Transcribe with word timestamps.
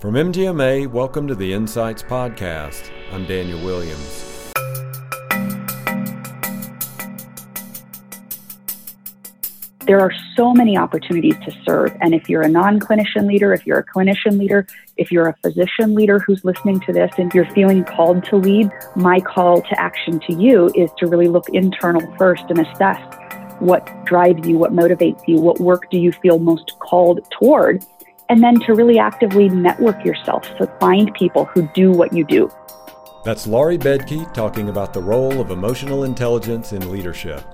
From 0.00 0.14
MGMA, 0.14 0.86
welcome 0.86 1.28
to 1.28 1.34
the 1.34 1.52
Insights 1.52 2.02
Podcast. 2.02 2.90
I'm 3.12 3.26
Daniel 3.26 3.62
Williams. 3.62 4.50
There 9.80 10.00
are 10.00 10.10
so 10.34 10.54
many 10.54 10.78
opportunities 10.78 11.34
to 11.44 11.54
serve. 11.66 11.94
And 12.00 12.14
if 12.14 12.30
you're 12.30 12.40
a 12.40 12.48
non 12.48 12.80
clinician 12.80 13.26
leader, 13.26 13.52
if 13.52 13.66
you're 13.66 13.80
a 13.80 13.84
clinician 13.84 14.38
leader, 14.38 14.66
if 14.96 15.12
you're 15.12 15.28
a 15.28 15.36
physician 15.42 15.94
leader 15.94 16.18
who's 16.18 16.42
listening 16.46 16.80
to 16.86 16.94
this 16.94 17.10
and 17.18 17.30
you're 17.34 17.50
feeling 17.50 17.84
called 17.84 18.24
to 18.30 18.36
lead, 18.36 18.70
my 18.96 19.20
call 19.20 19.60
to 19.60 19.78
action 19.78 20.18
to 20.20 20.32
you 20.32 20.72
is 20.74 20.90
to 20.96 21.08
really 21.08 21.28
look 21.28 21.50
internal 21.50 22.00
first 22.16 22.44
and 22.48 22.58
assess 22.58 22.98
what 23.58 23.86
drives 24.06 24.48
you, 24.48 24.56
what 24.56 24.72
motivates 24.72 25.20
you, 25.28 25.36
what 25.42 25.60
work 25.60 25.90
do 25.90 25.98
you 25.98 26.10
feel 26.10 26.38
most 26.38 26.78
called 26.78 27.20
toward, 27.38 27.84
and 28.30 28.42
then 28.42 28.58
to 28.60 28.74
really 28.74 28.98
actively 28.98 29.48
network 29.48 30.02
yourself. 30.04 30.46
So 30.56 30.66
find 30.78 31.12
people 31.12 31.44
who 31.46 31.68
do 31.74 31.90
what 31.90 32.12
you 32.14 32.24
do. 32.24 32.50
That's 33.24 33.46
Laurie 33.46 33.76
Baedke 33.76 34.32
talking 34.32 34.70
about 34.70 34.94
the 34.94 35.02
role 35.02 35.40
of 35.40 35.50
emotional 35.50 36.04
intelligence 36.04 36.72
in 36.72 36.90
leadership. 36.90 37.44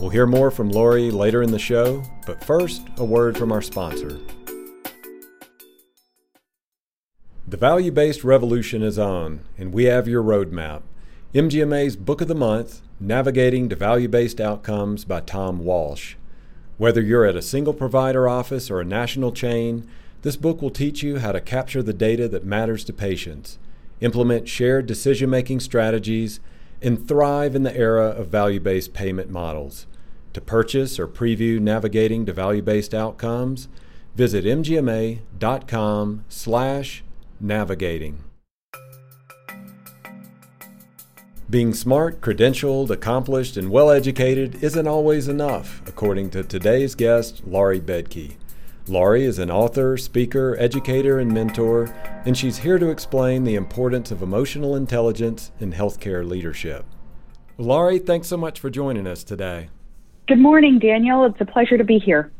We'll 0.00 0.10
hear 0.10 0.26
more 0.26 0.50
from 0.50 0.70
Laurie 0.70 1.12
later 1.12 1.42
in 1.42 1.52
the 1.52 1.58
show, 1.58 2.02
but 2.26 2.44
first, 2.44 2.82
a 2.98 3.04
word 3.04 3.38
from 3.38 3.52
our 3.52 3.62
sponsor. 3.62 4.18
The 7.46 7.56
value 7.56 7.92
based 7.92 8.24
revolution 8.24 8.82
is 8.82 8.98
on, 8.98 9.40
and 9.56 9.72
we 9.72 9.84
have 9.84 10.08
your 10.08 10.22
roadmap. 10.22 10.82
MGMA's 11.32 11.94
Book 11.94 12.20
of 12.20 12.26
the 12.28 12.34
Month, 12.34 12.82
Navigating 12.98 13.68
to 13.68 13.76
Value 13.76 14.08
Based 14.08 14.40
Outcomes 14.40 15.04
by 15.04 15.20
Tom 15.20 15.60
Walsh. 15.60 16.16
Whether 16.76 17.00
you're 17.00 17.24
at 17.24 17.36
a 17.36 17.42
single 17.42 17.74
provider 17.74 18.28
office 18.28 18.70
or 18.70 18.80
a 18.80 18.84
national 18.84 19.30
chain, 19.30 19.88
this 20.24 20.36
book 20.36 20.62
will 20.62 20.70
teach 20.70 21.02
you 21.02 21.18
how 21.18 21.32
to 21.32 21.40
capture 21.40 21.82
the 21.82 21.92
data 21.92 22.26
that 22.26 22.46
matters 22.46 22.82
to 22.82 22.94
patients, 22.94 23.58
implement 24.00 24.48
shared 24.48 24.86
decision 24.86 25.28
making 25.28 25.60
strategies, 25.60 26.40
and 26.80 27.06
thrive 27.06 27.54
in 27.54 27.62
the 27.62 27.76
era 27.76 28.06
of 28.06 28.28
value 28.28 28.58
based 28.58 28.94
payment 28.94 29.28
models. 29.28 29.86
To 30.32 30.40
purchase 30.40 30.98
or 30.98 31.06
preview 31.06 31.60
Navigating 31.60 32.24
to 32.24 32.32
Value 32.32 32.62
Based 32.62 32.94
Outcomes, 32.94 33.68
visit 34.16 34.46
mgma.com 34.46 36.24
slash 36.30 37.04
navigating. 37.38 38.24
Being 41.50 41.74
smart, 41.74 42.22
credentialed, 42.22 42.88
accomplished, 42.88 43.58
and 43.58 43.70
well 43.70 43.90
educated 43.90 44.64
isn't 44.64 44.88
always 44.88 45.28
enough, 45.28 45.82
according 45.86 46.30
to 46.30 46.42
today's 46.42 46.94
guest, 46.94 47.42
Laurie 47.46 47.78
Baedke. 47.78 48.36
Laurie 48.86 49.24
is 49.24 49.38
an 49.38 49.50
author, 49.50 49.96
speaker, 49.96 50.56
educator, 50.58 51.18
and 51.18 51.32
mentor, 51.32 51.84
and 52.26 52.36
she's 52.36 52.58
here 52.58 52.78
to 52.78 52.90
explain 52.90 53.42
the 53.42 53.54
importance 53.54 54.10
of 54.10 54.20
emotional 54.20 54.76
intelligence 54.76 55.52
in 55.58 55.72
healthcare 55.72 56.26
leadership. 56.28 56.84
Laurie, 57.56 57.98
thanks 57.98 58.28
so 58.28 58.36
much 58.36 58.60
for 58.60 58.68
joining 58.68 59.06
us 59.06 59.24
today. 59.24 59.70
Good 60.28 60.38
morning, 60.38 60.78
Daniel. 60.78 61.24
It's 61.24 61.40
a 61.40 61.46
pleasure 61.46 61.78
to 61.78 61.84
be 61.84 61.98
here. 61.98 62.30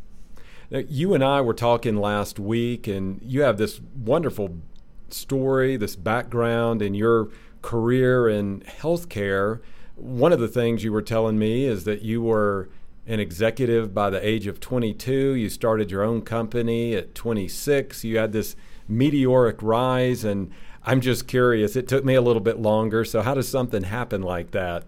Now, 0.71 0.83
you 0.87 1.15
and 1.15 1.25
I 1.25 1.41
were 1.41 1.55
talking 1.55 1.97
last 1.97 2.39
week, 2.39 2.87
and 2.87 3.23
you 3.23 3.41
have 3.41 3.57
this 3.57 3.81
wonderful 3.97 4.59
story, 5.09 5.79
this 5.79 5.97
background 5.97 6.83
in 6.83 6.93
your 6.93 7.31
career 7.63 8.29
in 8.29 8.61
healthcare. 8.61 9.61
One 9.97 10.33
of 10.33 10.41
the 10.41 10.49
things 10.49 10.85
you 10.85 10.93
were 10.93 11.01
telling 11.01 11.39
me 11.39 11.65
is 11.65 11.85
that 11.85 12.03
you 12.03 12.21
were 12.21 12.69
an 13.07 13.21
executive 13.21 13.93
by 13.93 14.11
the 14.11 14.27
age 14.27 14.47
of 14.47 14.61
22. 14.61 15.35
You 15.35 15.49
started 15.49 15.91
your 15.91 16.03
own 16.03 16.23
company 16.23 16.95
at 16.95 17.15
26. 17.15 18.05
You 18.05 18.19
had 18.19 18.33
this 18.33 18.57
meteoric 18.89 19.63
rise, 19.63 20.25
and 20.25 20.51
I'm 20.85 21.01
just 21.01 21.27
curious. 21.27 21.77
It 21.77 21.89
took 21.89 22.05
me 22.05 22.15
a 22.15 22.23
little 22.23 22.41
bit 22.41 22.59
longer. 22.59 23.05
So, 23.05 23.23
how 23.23 23.35
does 23.35 23.49
something 23.49 23.85
happen 23.85 24.23
like 24.23 24.53
that? 24.53 24.85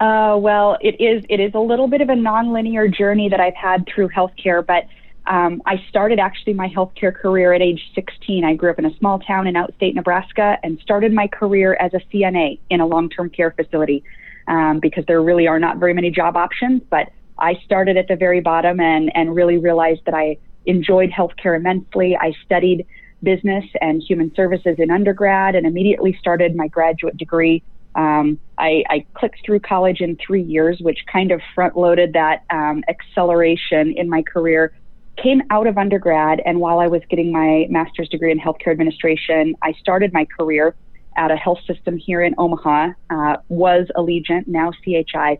Uh, 0.00 0.36
well, 0.38 0.78
it 0.80 1.00
is 1.00 1.24
it 1.28 1.40
is 1.40 1.52
a 1.54 1.60
little 1.60 1.88
bit 1.88 2.00
of 2.00 2.08
a 2.08 2.14
nonlinear 2.14 2.92
journey 2.92 3.28
that 3.28 3.40
I've 3.40 3.56
had 3.56 3.84
through 3.92 4.08
healthcare, 4.08 4.64
but 4.64 4.86
um, 5.26 5.60
I 5.66 5.84
started 5.88 6.18
actually 6.18 6.54
my 6.54 6.68
healthcare 6.68 7.14
career 7.14 7.52
at 7.52 7.60
age 7.60 7.90
16. 7.94 8.44
I 8.44 8.54
grew 8.54 8.70
up 8.70 8.78
in 8.78 8.86
a 8.86 8.96
small 8.96 9.18
town 9.18 9.46
in 9.46 9.54
outstate 9.54 9.94
Nebraska 9.94 10.56
and 10.62 10.78
started 10.80 11.12
my 11.12 11.26
career 11.26 11.76
as 11.78 11.92
a 11.94 12.00
CNA 12.12 12.60
in 12.70 12.80
a 12.80 12.86
long-term 12.86 13.30
care 13.30 13.50
facility 13.50 14.02
um, 14.48 14.80
because 14.80 15.04
there 15.06 15.22
really 15.22 15.46
are 15.46 15.58
not 15.58 15.78
very 15.78 15.94
many 15.94 16.10
job 16.10 16.36
options. 16.36 16.82
But 16.90 17.12
I 17.38 17.54
started 17.64 17.96
at 17.96 18.08
the 18.08 18.16
very 18.16 18.40
bottom 18.40 18.80
and, 18.80 19.12
and 19.14 19.34
really 19.34 19.58
realized 19.58 20.00
that 20.06 20.14
I 20.14 20.38
enjoyed 20.66 21.10
healthcare 21.10 21.56
immensely. 21.56 22.16
I 22.16 22.32
studied 22.44 22.86
business 23.22 23.64
and 23.80 24.02
human 24.02 24.34
services 24.34 24.76
in 24.78 24.90
undergrad 24.90 25.54
and 25.54 25.66
immediately 25.66 26.16
started 26.20 26.54
my 26.54 26.68
graduate 26.68 27.16
degree. 27.16 27.62
Um, 27.94 28.38
I, 28.58 28.84
I, 28.88 29.06
clicked 29.14 29.44
through 29.44 29.60
college 29.60 30.00
in 30.00 30.16
three 30.24 30.42
years, 30.42 30.78
which 30.80 30.98
kind 31.10 31.32
of 31.32 31.40
front 31.54 31.76
loaded 31.76 32.12
that 32.12 32.44
um, 32.50 32.84
acceleration 32.88 33.92
in 33.96 34.08
my 34.08 34.22
career. 34.22 34.72
Came 35.16 35.42
out 35.50 35.66
of 35.66 35.78
undergrad, 35.78 36.40
and 36.44 36.60
while 36.60 36.78
I 36.78 36.86
was 36.86 37.02
getting 37.10 37.32
my 37.32 37.66
master's 37.70 38.08
degree 38.08 38.30
in 38.30 38.38
healthcare 38.38 38.70
administration, 38.70 39.56
I 39.62 39.72
started 39.72 40.12
my 40.12 40.26
career 40.26 40.76
at 41.18 41.30
a 41.30 41.36
health 41.36 41.58
system 41.66 41.98
here 41.98 42.22
in 42.22 42.34
Omaha, 42.38 42.90
uh, 43.10 43.36
was 43.48 43.88
Alegent, 43.96 44.48
now 44.48 44.70
CHI, 44.84 45.38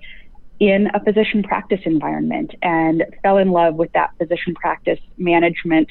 in 0.60 0.88
a 0.92 1.02
physician 1.04 1.42
practice 1.42 1.80
environment 1.84 2.52
and 2.62 3.04
fell 3.22 3.38
in 3.38 3.50
love 3.50 3.76
with 3.76 3.92
that 3.92 4.10
physician 4.18 4.54
practice 4.54 4.98
management 5.16 5.88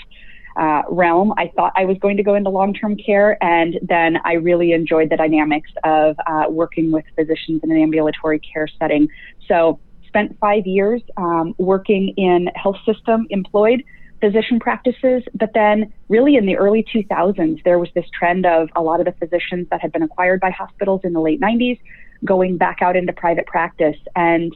uh, 0.58 0.82
realm. 0.90 1.34
I 1.38 1.52
thought 1.56 1.72
I 1.76 1.86
was 1.86 1.98
going 2.00 2.18
to 2.18 2.24
go 2.24 2.36
into 2.36 2.50
long 2.50 2.74
term 2.74 2.98
care, 2.98 3.42
and 3.42 3.80
then 3.82 4.18
I 4.26 4.34
really 4.34 4.74
enjoyed 4.74 5.10
the 5.10 5.18
dynamics 5.18 5.72
of 5.84 6.18
uh, 6.28 6.46
working 6.50 6.92
with 6.92 7.06
physicians 7.16 7.62
in 7.64 7.72
an 7.72 7.78
ambulatory 7.78 8.40
care 8.40 8.68
setting. 8.80 9.08
So, 9.48 9.80
spent 10.08 10.38
five 10.40 10.66
years 10.66 11.02
um, 11.18 11.54
working 11.58 12.14
in 12.18 12.50
health 12.56 12.78
system 12.86 13.28
employed 13.30 13.84
physician 14.20 14.60
practices. 14.60 15.24
But 15.34 15.52
then, 15.54 15.94
really, 16.10 16.36
in 16.36 16.46
the 16.46 16.58
early 16.58 16.86
2000s, 16.94 17.64
there 17.64 17.80
was 17.80 17.90
this 17.96 18.06
trend 18.18 18.46
of 18.46 18.70
a 18.76 18.82
lot 18.82 19.00
of 19.00 19.06
the 19.06 19.14
physicians 19.14 19.68
that 19.70 19.82
had 19.82 19.92
been 19.92 20.04
acquired 20.04 20.40
by 20.40 20.52
hospitals 20.52 21.02
in 21.04 21.14
the 21.14 21.22
late 21.22 21.40
90s 21.40 21.80
going 22.26 22.58
back 22.58 22.82
out 22.82 22.96
into 22.96 23.14
private 23.14 23.46
practice. 23.46 23.98
And 24.16 24.56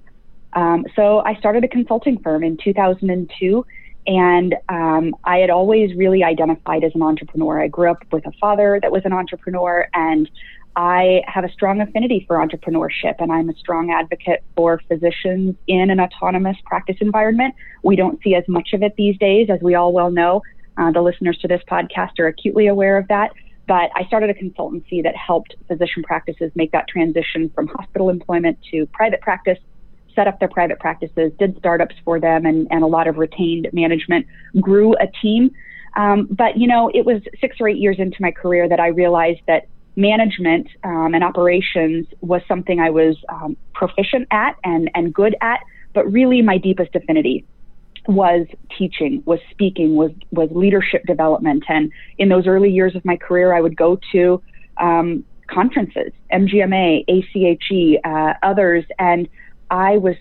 um, 0.53 0.85
so 0.95 1.19
I 1.19 1.35
started 1.35 1.63
a 1.63 1.67
consulting 1.67 2.19
firm 2.19 2.43
in 2.43 2.57
2002. 2.57 3.65
And 4.07 4.55
um, 4.67 5.15
I 5.23 5.37
had 5.37 5.51
always 5.51 5.95
really 5.95 6.23
identified 6.23 6.83
as 6.83 6.91
an 6.95 7.03
entrepreneur. 7.03 7.61
I 7.61 7.67
grew 7.67 7.91
up 7.91 8.03
with 8.11 8.25
a 8.25 8.31
father 8.39 8.79
that 8.81 8.91
was 8.91 9.03
an 9.05 9.13
entrepreneur, 9.13 9.87
and 9.93 10.29
I 10.75 11.21
have 11.27 11.43
a 11.43 11.51
strong 11.51 11.81
affinity 11.81 12.23
for 12.27 12.37
entrepreneurship 12.37 13.15
and 13.19 13.31
I'm 13.31 13.49
a 13.49 13.55
strong 13.55 13.91
advocate 13.91 14.43
for 14.55 14.81
physicians 14.87 15.55
in 15.67 15.89
an 15.89 15.99
autonomous 15.99 16.57
practice 16.65 16.97
environment. 17.01 17.55
We 17.83 17.95
don't 17.95 18.21
see 18.23 18.35
as 18.35 18.47
much 18.47 18.69
of 18.73 18.81
it 18.81 18.95
these 18.95 19.17
days, 19.17 19.49
as 19.49 19.59
we 19.61 19.75
all 19.75 19.91
well 19.91 20.11
know. 20.11 20.41
Uh, 20.77 20.91
the 20.91 21.01
listeners 21.01 21.37
to 21.39 21.47
this 21.47 21.61
podcast 21.69 22.19
are 22.19 22.27
acutely 22.27 22.67
aware 22.67 22.97
of 22.97 23.07
that. 23.09 23.31
But 23.67 23.91
I 23.95 24.05
started 24.05 24.29
a 24.29 24.33
consultancy 24.33 25.03
that 25.03 25.15
helped 25.15 25.55
physician 25.67 26.03
practices 26.03 26.51
make 26.55 26.71
that 26.71 26.87
transition 26.87 27.49
from 27.53 27.67
hospital 27.67 28.09
employment 28.09 28.57
to 28.71 28.85
private 28.87 29.21
practice, 29.21 29.59
set 30.15 30.27
up 30.27 30.39
their 30.39 30.49
private 30.49 30.79
practices, 30.79 31.31
did 31.37 31.57
startups 31.57 31.95
for 32.03 32.19
them, 32.19 32.45
and, 32.45 32.67
and 32.71 32.83
a 32.83 32.87
lot 32.87 33.07
of 33.07 33.17
retained 33.17 33.67
management, 33.71 34.25
grew 34.59 34.93
a 34.95 35.07
team. 35.21 35.51
Um, 35.95 36.27
but, 36.31 36.57
you 36.57 36.67
know, 36.67 36.89
it 36.93 37.05
was 37.05 37.21
six 37.39 37.57
or 37.59 37.67
eight 37.67 37.77
years 37.77 37.97
into 37.99 38.17
my 38.21 38.31
career 38.31 38.67
that 38.67 38.79
I 38.79 38.87
realized 38.87 39.41
that 39.47 39.67
management 39.95 40.67
um, 40.83 41.13
and 41.13 41.23
operations 41.23 42.07
was 42.21 42.41
something 42.47 42.79
I 42.79 42.89
was 42.89 43.17
um, 43.29 43.57
proficient 43.73 44.27
at 44.31 44.55
and, 44.63 44.89
and 44.95 45.13
good 45.13 45.35
at, 45.41 45.59
but 45.93 46.09
really 46.11 46.41
my 46.41 46.57
deepest 46.57 46.95
affinity 46.95 47.45
was 48.07 48.47
teaching, 48.77 49.21
was 49.25 49.39
speaking, 49.51 49.95
was 49.95 50.11
was 50.31 50.49
leadership 50.51 51.03
development. 51.05 51.63
And 51.67 51.91
in 52.17 52.29
those 52.29 52.47
early 52.47 52.71
years 52.71 52.95
of 52.95 53.05
my 53.05 53.15
career, 53.15 53.53
I 53.53 53.61
would 53.61 53.77
go 53.77 53.99
to 54.13 54.41
um, 54.77 55.23
conferences, 55.47 56.11
MGMA, 56.31 57.03
ACHE, 57.07 57.99
uh, 58.03 58.33
others, 58.41 58.85
and 58.97 59.27
I 59.69 59.97
was 59.97 60.15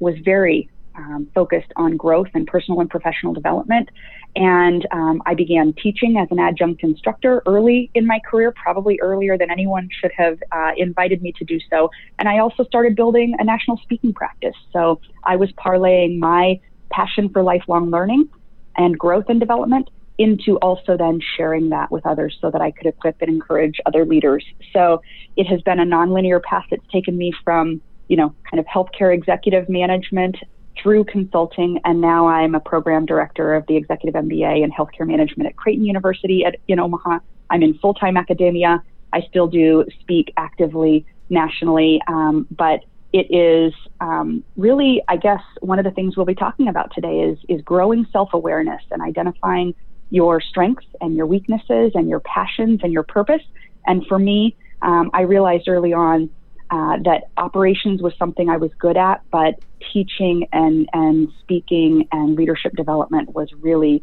was 0.00 0.14
very 0.24 0.68
um, 0.96 1.28
focused 1.34 1.72
on 1.76 1.96
growth 1.96 2.28
and 2.34 2.46
personal 2.46 2.80
and 2.80 2.90
professional 2.90 3.32
development. 3.32 3.88
And 4.34 4.86
um, 4.92 5.22
I 5.26 5.34
began 5.34 5.74
teaching 5.74 6.16
as 6.16 6.28
an 6.30 6.38
adjunct 6.38 6.82
instructor 6.82 7.42
early 7.46 7.90
in 7.94 8.06
my 8.06 8.20
career, 8.20 8.52
probably 8.52 8.98
earlier 9.00 9.36
than 9.36 9.50
anyone 9.50 9.88
should 10.00 10.12
have 10.16 10.38
uh, 10.52 10.72
invited 10.76 11.22
me 11.22 11.32
to 11.38 11.44
do 11.44 11.58
so. 11.68 11.90
And 12.18 12.28
I 12.28 12.38
also 12.38 12.64
started 12.64 12.96
building 12.96 13.34
a 13.38 13.44
national 13.44 13.78
speaking 13.78 14.14
practice. 14.14 14.56
So 14.72 15.00
I 15.24 15.36
was 15.36 15.50
parlaying 15.52 16.18
my 16.18 16.60
passion 16.90 17.28
for 17.28 17.42
lifelong 17.42 17.90
learning 17.90 18.28
and 18.76 18.98
growth 18.98 19.26
and 19.28 19.38
development 19.38 19.90
into 20.18 20.56
also 20.58 20.96
then 20.96 21.20
sharing 21.36 21.70
that 21.70 21.90
with 21.90 22.06
others 22.06 22.36
so 22.40 22.50
that 22.50 22.60
I 22.60 22.70
could 22.70 22.86
equip 22.86 23.20
and 23.22 23.30
encourage 23.30 23.80
other 23.86 24.04
leaders. 24.04 24.44
So 24.72 25.02
it 25.36 25.44
has 25.44 25.60
been 25.62 25.80
a 25.80 25.84
nonlinear 25.84 26.42
path 26.42 26.64
that's 26.70 26.86
taken 26.92 27.16
me 27.16 27.32
from, 27.44 27.80
you 28.08 28.16
know, 28.16 28.34
kind 28.50 28.60
of 28.60 28.66
healthcare 28.66 29.12
executive 29.12 29.68
management 29.68 30.36
through 30.80 31.04
consulting, 31.04 31.80
and 31.84 32.00
now 32.00 32.28
I'm 32.28 32.54
a 32.54 32.60
program 32.60 33.06
director 33.06 33.54
of 33.54 33.66
the 33.66 33.76
executive 33.76 34.20
MBA 34.20 34.64
in 34.64 34.70
healthcare 34.70 35.06
management 35.06 35.48
at 35.48 35.56
Creighton 35.56 35.84
University 35.84 36.44
at, 36.44 36.56
in 36.68 36.78
Omaha. 36.78 37.18
I'm 37.50 37.62
in 37.62 37.74
full 37.78 37.94
time 37.94 38.16
academia. 38.16 38.82
I 39.12 39.20
still 39.28 39.46
do 39.46 39.84
speak 40.00 40.32
actively 40.36 41.04
nationally, 41.28 42.00
um, 42.08 42.46
but 42.50 42.80
it 43.12 43.26
is 43.30 43.74
um, 44.00 44.42
really, 44.56 45.02
I 45.08 45.16
guess, 45.16 45.42
one 45.60 45.78
of 45.78 45.84
the 45.84 45.90
things 45.90 46.16
we'll 46.16 46.26
be 46.26 46.34
talking 46.34 46.68
about 46.68 46.92
today 46.94 47.20
is 47.20 47.38
is 47.48 47.60
growing 47.62 48.06
self 48.10 48.32
awareness 48.32 48.82
and 48.90 49.02
identifying 49.02 49.74
your 50.10 50.40
strengths 50.40 50.86
and 51.00 51.14
your 51.14 51.26
weaknesses 51.26 51.92
and 51.94 52.08
your 52.08 52.20
passions 52.20 52.80
and 52.82 52.92
your 52.92 53.02
purpose. 53.02 53.42
And 53.86 54.06
for 54.06 54.18
me, 54.18 54.56
um, 54.82 55.10
I 55.12 55.22
realized 55.22 55.68
early 55.68 55.92
on 55.92 56.30
uh, 56.72 56.96
that 57.04 57.28
operations 57.36 58.00
was 58.00 58.14
something 58.18 58.48
I 58.48 58.56
was 58.56 58.70
good 58.78 58.96
at, 58.96 59.20
but 59.30 59.58
teaching 59.92 60.48
and, 60.54 60.88
and 60.94 61.28
speaking 61.40 62.08
and 62.10 62.34
leadership 62.34 62.74
development 62.74 63.34
was 63.34 63.52
really 63.60 64.02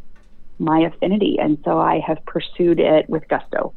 my 0.59 0.81
affinity. 0.81 1.37
And 1.41 1.57
so 1.65 1.79
I 1.79 1.99
have 2.05 2.23
pursued 2.27 2.79
it 2.79 3.09
with 3.09 3.27
gusto. 3.27 3.73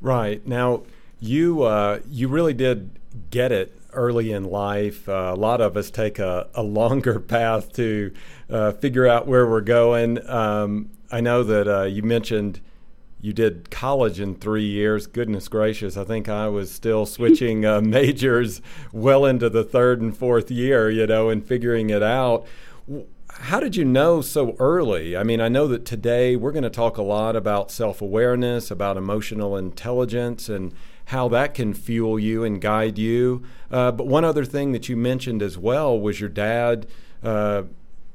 Right. 0.00 0.46
Now, 0.46 0.82
you, 1.18 1.64
uh, 1.64 2.00
you 2.08 2.28
really 2.28 2.54
did 2.54 2.90
get 3.30 3.50
it 3.50 3.76
early 3.92 4.30
in 4.30 4.44
life. 4.44 5.08
Uh, 5.08 5.32
a 5.34 5.36
lot 5.36 5.60
of 5.60 5.76
us 5.76 5.90
take 5.90 6.20
a, 6.20 6.48
a 6.54 6.62
longer 6.62 7.18
path 7.34 7.72
to 7.72 8.12
uh, 8.48 8.70
figure 8.72 9.08
out 9.08 9.26
where 9.26 9.44
we're 9.44 9.60
going. 9.60 10.24
Um, 10.30 10.90
I 11.10 11.20
know 11.20 11.42
that 11.42 11.66
uh, 11.66 11.82
you 11.84 12.04
mentioned 12.04 12.60
you 13.24 13.32
did 13.32 13.70
college 13.70 14.20
in 14.20 14.34
three 14.34 14.66
years. 14.66 15.06
Goodness 15.06 15.48
gracious, 15.48 15.96
I 15.96 16.04
think 16.04 16.28
I 16.28 16.46
was 16.48 16.70
still 16.70 17.06
switching 17.06 17.64
uh, 17.64 17.80
majors 17.82 18.60
well 18.92 19.24
into 19.24 19.48
the 19.48 19.64
third 19.64 20.02
and 20.02 20.14
fourth 20.14 20.50
year, 20.50 20.90
you 20.90 21.06
know, 21.06 21.30
and 21.30 21.42
figuring 21.42 21.88
it 21.88 22.02
out. 22.02 22.46
How 23.30 23.60
did 23.60 23.76
you 23.76 23.84
know 23.86 24.20
so 24.20 24.54
early? 24.58 25.16
I 25.16 25.22
mean, 25.22 25.40
I 25.40 25.48
know 25.48 25.66
that 25.68 25.86
today 25.86 26.36
we're 26.36 26.52
going 26.52 26.64
to 26.64 26.70
talk 26.70 26.98
a 26.98 27.02
lot 27.02 27.34
about 27.34 27.70
self 27.70 28.02
awareness, 28.02 28.70
about 28.70 28.98
emotional 28.98 29.56
intelligence, 29.56 30.50
and 30.50 30.74
how 31.06 31.26
that 31.28 31.54
can 31.54 31.72
fuel 31.72 32.18
you 32.18 32.44
and 32.44 32.60
guide 32.60 32.98
you. 32.98 33.42
Uh, 33.70 33.90
but 33.90 34.06
one 34.06 34.26
other 34.26 34.44
thing 34.44 34.72
that 34.72 34.90
you 34.90 34.98
mentioned 34.98 35.40
as 35.40 35.56
well 35.56 35.98
was 35.98 36.20
your 36.20 36.28
dad. 36.28 36.86
Uh, 37.22 37.62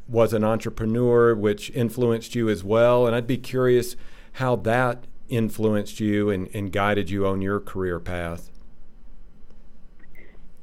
was 0.08 0.34
an 0.34 0.44
entrepreneur, 0.44 1.36
which 1.36 1.70
influenced 1.70 2.34
you 2.34 2.50
as 2.50 2.64
well. 2.64 3.06
And 3.06 3.16
I'd 3.16 3.28
be 3.28 3.38
curious 3.38 3.96
how 4.40 4.56
that 4.56 5.04
influenced 5.28 6.00
you 6.00 6.30
and, 6.30 6.50
and 6.54 6.72
guided 6.72 7.10
you 7.10 7.28
on 7.28 7.42
your 7.42 7.60
career 7.60 8.00
path. 8.00 8.50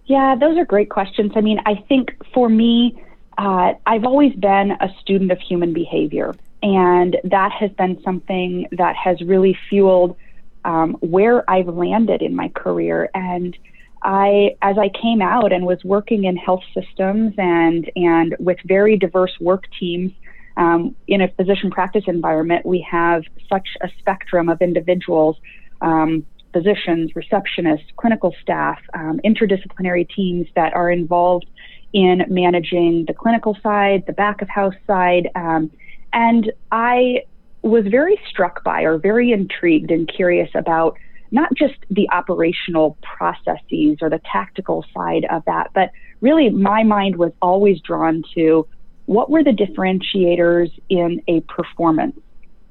Yeah, 0.07 0.35
those 0.35 0.57
are 0.57 0.65
great 0.65 0.89
questions. 0.89 1.33
I 1.37 1.43
mean, 1.43 1.61
I 1.67 1.85
think 1.87 2.11
for 2.33 2.49
me, 2.49 3.03
uh, 3.37 3.75
I've 3.85 4.05
always 4.05 4.35
been 4.35 4.71
a 4.71 4.89
student 5.01 5.31
of 5.31 5.39
human 5.41 5.75
behavior, 5.75 6.35
and 6.63 7.19
that 7.25 7.53
has 7.53 7.71
been 7.73 8.01
something 8.03 8.67
that 8.73 8.97
has 8.97 9.21
really 9.21 9.57
fueled 9.69 10.17
um, 10.65 10.95
where 11.01 11.49
I've 11.51 11.69
landed 11.69 12.23
in 12.23 12.35
my 12.35 12.49
career. 12.49 13.11
And 13.15 13.57
I, 14.03 14.57
as 14.63 14.79
I 14.79 14.89
came 14.89 15.21
out 15.21 15.53
and 15.53 15.67
was 15.67 15.85
working 15.85 16.25
in 16.25 16.37
health 16.37 16.63
systems 16.73 17.35
and 17.37 17.91
and 17.95 18.37
with 18.39 18.59
very 18.65 18.97
diverse 18.97 19.39
work 19.39 19.65
teams, 19.79 20.13
um, 20.57 20.97
in 21.07 21.21
a 21.21 21.29
physician 21.29 21.71
practice 21.71 22.05
environment, 22.07 22.65
we 22.65 22.87
have 22.91 23.23
such 23.49 23.69
a 23.83 23.89
spectrum 23.99 24.49
of 24.49 24.61
individuals. 24.63 25.37
Um, 25.81 26.25
physicians, 26.53 27.13
receptionists, 27.13 27.85
clinical 27.97 28.35
staff, 28.41 28.79
um, 28.95 29.21
interdisciplinary 29.25 30.09
teams 30.09 30.47
that 30.55 30.73
are 30.73 30.91
involved 30.91 31.45
in 31.93 32.25
managing 32.29 33.05
the 33.07 33.13
clinical 33.13 33.57
side, 33.63 34.05
the 34.07 34.13
back 34.13 34.41
of 34.41 34.49
house 34.49 34.75
side. 34.87 35.29
Um, 35.35 35.71
and 36.15 36.51
I 36.73 37.25
was 37.63 37.85
very 37.89 38.19
struck 38.29 38.65
by 38.65 38.83
or 38.83 38.97
very 38.97 39.33
intrigued 39.33 39.91
and 39.91 40.09
curious 40.09 40.49
about 40.55 40.97
not 41.31 41.53
just 41.55 41.75
the 41.91 42.09
operational 42.11 42.97
processes 43.03 43.99
or 44.01 44.09
the 44.09 44.21
tactical 44.31 44.85
side 44.95 45.27
of 45.31 45.45
that, 45.47 45.71
but 45.75 45.91
really 46.21 46.49
my 46.49 46.83
mind 46.85 47.17
was 47.17 47.33
always 47.43 47.81
drawn 47.81 48.23
to 48.35 48.67
what 49.07 49.31
were 49.31 49.43
the 49.43 49.51
differentiators 49.51 50.71
in 50.89 51.23
a 51.29 51.41
performance 51.43 52.19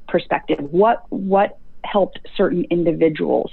perspective? 0.07 0.59
What 0.71 1.03
what 1.09 1.57
helped 1.83 2.19
certain 2.35 2.65
individuals 2.69 3.51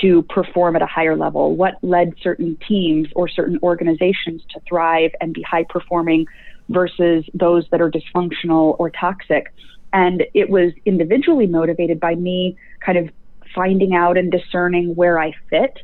to 0.00 0.22
perform 0.22 0.76
at 0.76 0.82
a 0.82 0.86
higher 0.86 1.16
level? 1.16 1.56
What 1.56 1.74
led 1.82 2.14
certain 2.22 2.56
teams 2.66 3.08
or 3.14 3.28
certain 3.28 3.58
organizations 3.62 4.42
to 4.50 4.60
thrive 4.68 5.10
and 5.20 5.34
be 5.34 5.42
high 5.42 5.64
performing 5.68 6.26
versus 6.68 7.24
those 7.34 7.66
that 7.70 7.80
are 7.80 7.90
dysfunctional 7.90 8.76
or 8.78 8.90
toxic? 8.90 9.52
And 9.92 10.24
it 10.34 10.48
was 10.48 10.72
individually 10.84 11.48
motivated 11.48 11.98
by 11.98 12.14
me 12.14 12.56
kind 12.84 12.96
of 12.96 13.10
finding 13.54 13.94
out 13.94 14.16
and 14.16 14.30
discerning 14.30 14.94
where 14.94 15.18
I 15.18 15.32
fit. 15.48 15.78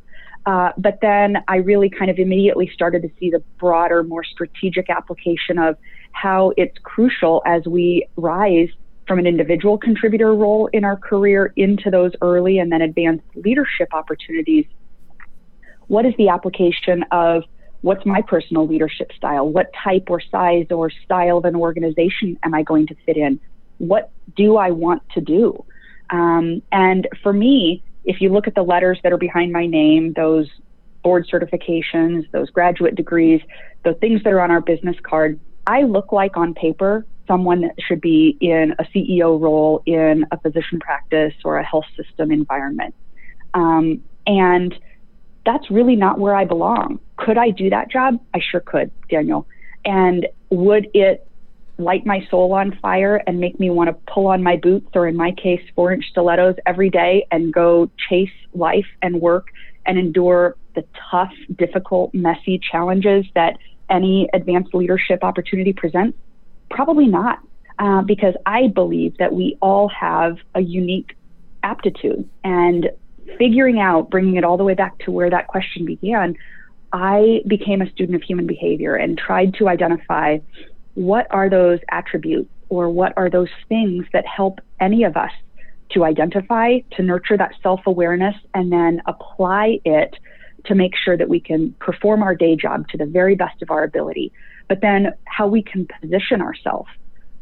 Uh, 0.46 0.70
but 0.78 1.00
then 1.02 1.38
I 1.48 1.56
really 1.56 1.90
kind 1.90 2.08
of 2.08 2.18
immediately 2.20 2.70
started 2.72 3.02
to 3.02 3.10
see 3.18 3.30
the 3.30 3.42
broader, 3.58 4.04
more 4.04 4.22
strategic 4.22 4.88
application 4.88 5.58
of 5.58 5.76
how 6.16 6.50
it's 6.56 6.76
crucial 6.82 7.42
as 7.44 7.66
we 7.66 8.06
rise 8.16 8.68
from 9.06 9.18
an 9.18 9.26
individual 9.26 9.76
contributor 9.76 10.34
role 10.34 10.66
in 10.72 10.82
our 10.82 10.96
career 10.96 11.52
into 11.56 11.90
those 11.90 12.12
early 12.22 12.58
and 12.58 12.72
then 12.72 12.80
advanced 12.80 13.26
leadership 13.34 13.88
opportunities. 13.92 14.64
What 15.88 16.06
is 16.06 16.14
the 16.16 16.30
application 16.30 17.04
of 17.12 17.44
what's 17.82 18.06
my 18.06 18.22
personal 18.22 18.66
leadership 18.66 19.12
style? 19.14 19.46
What 19.46 19.66
type 19.84 20.04
or 20.08 20.20
size 20.20 20.66
or 20.70 20.90
style 21.04 21.36
of 21.36 21.44
an 21.44 21.54
organization 21.54 22.38
am 22.42 22.54
I 22.54 22.62
going 22.62 22.86
to 22.86 22.96
fit 23.04 23.18
in? 23.18 23.38
What 23.76 24.10
do 24.36 24.56
I 24.56 24.70
want 24.70 25.02
to 25.10 25.20
do? 25.20 25.64
Um, 26.08 26.62
and 26.72 27.06
for 27.22 27.34
me, 27.34 27.82
if 28.04 28.22
you 28.22 28.30
look 28.30 28.46
at 28.46 28.54
the 28.54 28.62
letters 28.62 28.98
that 29.02 29.12
are 29.12 29.18
behind 29.18 29.52
my 29.52 29.66
name, 29.66 30.14
those 30.14 30.48
board 31.04 31.28
certifications, 31.30 32.28
those 32.32 32.48
graduate 32.48 32.94
degrees, 32.94 33.42
the 33.84 33.92
things 33.94 34.22
that 34.24 34.32
are 34.32 34.40
on 34.40 34.50
our 34.50 34.62
business 34.62 34.96
card, 35.02 35.38
I 35.66 35.82
look 35.82 36.12
like 36.12 36.36
on 36.36 36.54
paper 36.54 37.06
someone 37.26 37.62
that 37.62 37.74
should 37.86 38.00
be 38.00 38.36
in 38.40 38.74
a 38.78 38.84
CEO 38.84 39.40
role 39.40 39.82
in 39.84 40.26
a 40.30 40.38
physician 40.38 40.78
practice 40.78 41.34
or 41.44 41.58
a 41.58 41.64
health 41.64 41.86
system 41.96 42.30
environment. 42.30 42.94
Um, 43.54 44.02
and 44.26 44.74
that's 45.44 45.70
really 45.70 45.96
not 45.96 46.18
where 46.18 46.34
I 46.34 46.44
belong. 46.44 47.00
Could 47.16 47.38
I 47.38 47.50
do 47.50 47.70
that 47.70 47.90
job? 47.90 48.20
I 48.34 48.40
sure 48.40 48.60
could, 48.60 48.90
Daniel. 49.08 49.46
And 49.84 50.26
would 50.50 50.88
it 50.94 51.26
light 51.78 52.06
my 52.06 52.26
soul 52.30 52.52
on 52.52 52.78
fire 52.80 53.22
and 53.26 53.38
make 53.38 53.60
me 53.60 53.70
want 53.70 53.88
to 53.88 54.12
pull 54.12 54.28
on 54.28 54.42
my 54.42 54.56
boots, 54.56 54.88
or 54.94 55.06
in 55.06 55.16
my 55.16 55.32
case, 55.32 55.60
four 55.74 55.92
inch 55.92 56.04
stilettos 56.10 56.56
every 56.64 56.90
day 56.90 57.26
and 57.30 57.52
go 57.52 57.90
chase 58.08 58.30
life 58.54 58.86
and 59.02 59.20
work 59.20 59.48
and 59.84 59.98
endure 59.98 60.56
the 60.74 60.84
tough, 61.10 61.32
difficult, 61.56 62.12
messy 62.14 62.58
challenges 62.70 63.24
that 63.34 63.56
any 63.90 64.28
advanced 64.32 64.74
leadership 64.74 65.22
opportunity 65.22 65.72
presents? 65.72 66.18
Probably 66.70 67.06
not, 67.06 67.38
uh, 67.78 68.02
because 68.02 68.34
I 68.44 68.68
believe 68.68 69.16
that 69.18 69.32
we 69.32 69.56
all 69.60 69.88
have 69.88 70.38
a 70.54 70.60
unique 70.60 71.16
aptitude. 71.62 72.28
And 72.44 72.90
figuring 73.38 73.80
out, 73.80 74.10
bringing 74.10 74.36
it 74.36 74.44
all 74.44 74.56
the 74.56 74.64
way 74.64 74.74
back 74.74 74.98
to 75.00 75.10
where 75.10 75.30
that 75.30 75.48
question 75.48 75.84
began, 75.84 76.36
I 76.92 77.42
became 77.46 77.82
a 77.82 77.90
student 77.90 78.16
of 78.16 78.22
human 78.22 78.46
behavior 78.46 78.94
and 78.94 79.18
tried 79.18 79.54
to 79.54 79.68
identify 79.68 80.38
what 80.94 81.26
are 81.30 81.50
those 81.50 81.80
attributes 81.90 82.50
or 82.68 82.88
what 82.88 83.12
are 83.16 83.28
those 83.28 83.50
things 83.68 84.06
that 84.12 84.24
help 84.26 84.60
any 84.80 85.04
of 85.04 85.16
us 85.16 85.30
to 85.90 86.04
identify, 86.04 86.78
to 86.92 87.02
nurture 87.02 87.36
that 87.36 87.52
self 87.62 87.80
awareness, 87.86 88.34
and 88.54 88.72
then 88.72 89.02
apply 89.06 89.78
it 89.84 90.16
to 90.66 90.74
make 90.74 90.92
sure 90.96 91.16
that 91.16 91.28
we 91.28 91.40
can 91.40 91.72
perform 91.80 92.22
our 92.22 92.34
day 92.34 92.56
job 92.56 92.88
to 92.88 92.98
the 92.98 93.06
very 93.06 93.34
best 93.34 93.62
of 93.62 93.70
our 93.70 93.84
ability, 93.84 94.32
but 94.68 94.80
then 94.80 95.12
how 95.24 95.46
we 95.46 95.62
can 95.62 95.86
position 96.00 96.40
ourselves 96.40 96.88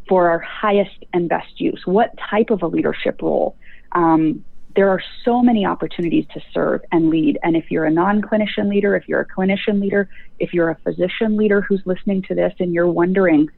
for 0.09 0.29
our 0.29 0.39
highest 0.39 1.05
and 1.13 1.29
best 1.29 1.61
use. 1.61 1.83
What 1.87 2.17
type 2.31 2.51
of 2.51 2.63
a 2.63 2.67
leadership 2.67 3.23
role? 3.23 3.57
Um, 3.93 4.45
there 4.77 4.89
are 4.91 5.01
so 5.25 5.41
many 5.41 5.65
opportunities 5.65 6.27
to 6.35 6.41
serve 6.53 6.83
and 6.91 7.09
lead. 7.09 7.39
And 7.43 7.57
if 7.57 7.71
you're 7.71 7.85
a 7.85 7.91
non 7.91 8.21
clinician 8.21 8.69
leader, 8.69 8.97
if 8.97 9.09
you're 9.09 9.21
a 9.21 9.27
clinician 9.27 9.81
leader, 9.81 10.09
if 10.39 10.53
you're 10.53 10.71
a 10.71 10.77
physician 10.77 11.37
leader 11.37 11.61
who's 11.61 11.83
listening 11.85 12.23
to 12.23 12.35
this 12.35 12.53
and 12.59 12.75
you're 12.75 12.91
wondering, 12.91 13.49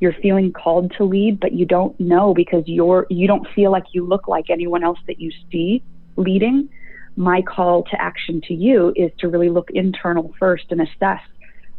you're 0.00 0.14
feeling 0.14 0.52
called 0.52 0.92
to 0.96 1.04
lead, 1.04 1.38
but 1.40 1.52
you 1.52 1.66
don't 1.66 1.98
know 2.00 2.34
because 2.34 2.64
you're 2.66 3.06
you 3.10 3.26
don't 3.26 3.46
feel 3.54 3.70
like 3.70 3.84
you 3.92 4.06
look 4.06 4.28
like 4.28 4.50
anyone 4.50 4.82
else 4.84 4.98
that 5.06 5.20
you 5.20 5.30
see 5.50 5.82
leading, 6.16 6.68
my 7.16 7.42
call 7.42 7.82
to 7.84 8.00
action 8.00 8.40
to 8.42 8.54
you 8.54 8.92
is 8.94 9.10
to 9.18 9.28
really 9.28 9.48
look 9.48 9.70
internal 9.70 10.34
first 10.38 10.64
and 10.70 10.80
assess 10.80 11.20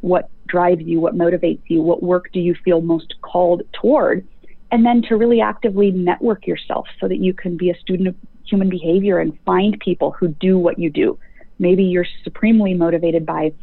what 0.01 0.29
drives 0.47 0.81
you, 0.81 0.99
what 0.99 1.15
motivates 1.15 1.61
you, 1.67 1.81
what 1.81 2.01
work 2.03 2.29
do 2.33 2.39
you 2.39 2.55
feel 2.65 2.81
most 2.81 3.15
called 3.21 3.61
toward, 3.73 4.27
and 4.71 4.85
then 4.85 5.01
to 5.03 5.15
really 5.15 5.41
actively 5.41 5.91
network 5.91 6.45
yourself 6.47 6.87
so 6.99 7.07
that 7.07 7.17
you 7.17 7.33
can 7.33 7.57
be 7.57 7.69
a 7.69 7.77
student 7.79 8.09
of 8.09 8.15
human 8.45 8.69
behavior 8.69 9.19
and 9.19 9.37
find 9.45 9.79
people 9.79 10.11
who 10.11 10.29
do 10.29 10.57
what 10.57 10.79
you 10.79 10.89
do. 10.89 11.17
Maybe 11.59 11.83
you're 11.83 12.05
supremely 12.23 12.73
motivated 12.73 13.25
by 13.25 13.53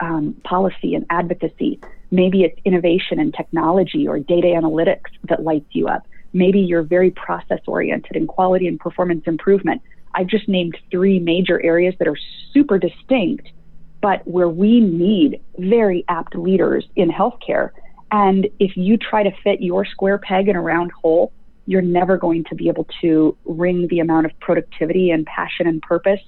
um, 0.00 0.34
policy 0.44 0.94
and 0.94 1.06
advocacy. 1.10 1.80
Maybe 2.10 2.42
it's 2.42 2.58
innovation 2.64 3.18
and 3.18 3.32
technology 3.32 4.08
or 4.08 4.18
data 4.18 4.48
analytics 4.48 5.10
that 5.28 5.42
lights 5.42 5.68
you 5.70 5.88
up. 5.88 6.06
Maybe 6.32 6.60
you're 6.60 6.82
very 6.82 7.10
process 7.10 7.60
oriented 7.66 8.16
in 8.16 8.26
quality 8.26 8.66
and 8.66 8.80
performance 8.80 9.24
improvement. 9.26 9.82
I've 10.14 10.26
just 10.26 10.48
named 10.48 10.76
three 10.90 11.18
major 11.18 11.62
areas 11.62 11.94
that 11.98 12.08
are 12.08 12.18
super 12.52 12.78
distinct, 12.78 13.48
but 14.00 14.26
where 14.26 14.48
we 14.48 14.80
need 14.80 15.40
very 15.58 16.04
apt 16.08 16.34
leaders 16.34 16.86
in 16.96 17.10
healthcare. 17.10 17.70
And 18.10 18.48
if 18.58 18.76
you 18.76 18.98
try 18.98 19.22
to 19.22 19.30
fit 19.42 19.62
your 19.62 19.84
square 19.86 20.18
peg 20.18 20.48
in 20.48 20.56
a 20.56 20.60
round 20.60 20.92
hole, 20.92 21.32
you're 21.66 21.82
never 21.82 22.18
going 22.18 22.44
to 22.44 22.54
be 22.54 22.68
able 22.68 22.86
to 23.00 23.36
wring 23.44 23.86
the 23.88 24.00
amount 24.00 24.26
of 24.26 24.38
productivity 24.40 25.10
and 25.10 25.24
passion 25.24 25.66
and 25.66 25.80
purpose 25.80 26.20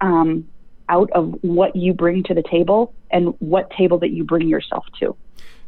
um, 0.00 0.46
out 0.88 1.10
of 1.12 1.34
what 1.42 1.74
you 1.74 1.92
bring 1.92 2.22
to 2.24 2.34
the 2.34 2.42
table 2.42 2.94
and 3.10 3.34
what 3.40 3.70
table 3.70 3.98
that 3.98 4.10
you 4.10 4.24
bring 4.24 4.48
yourself 4.48 4.84
to. 5.00 5.16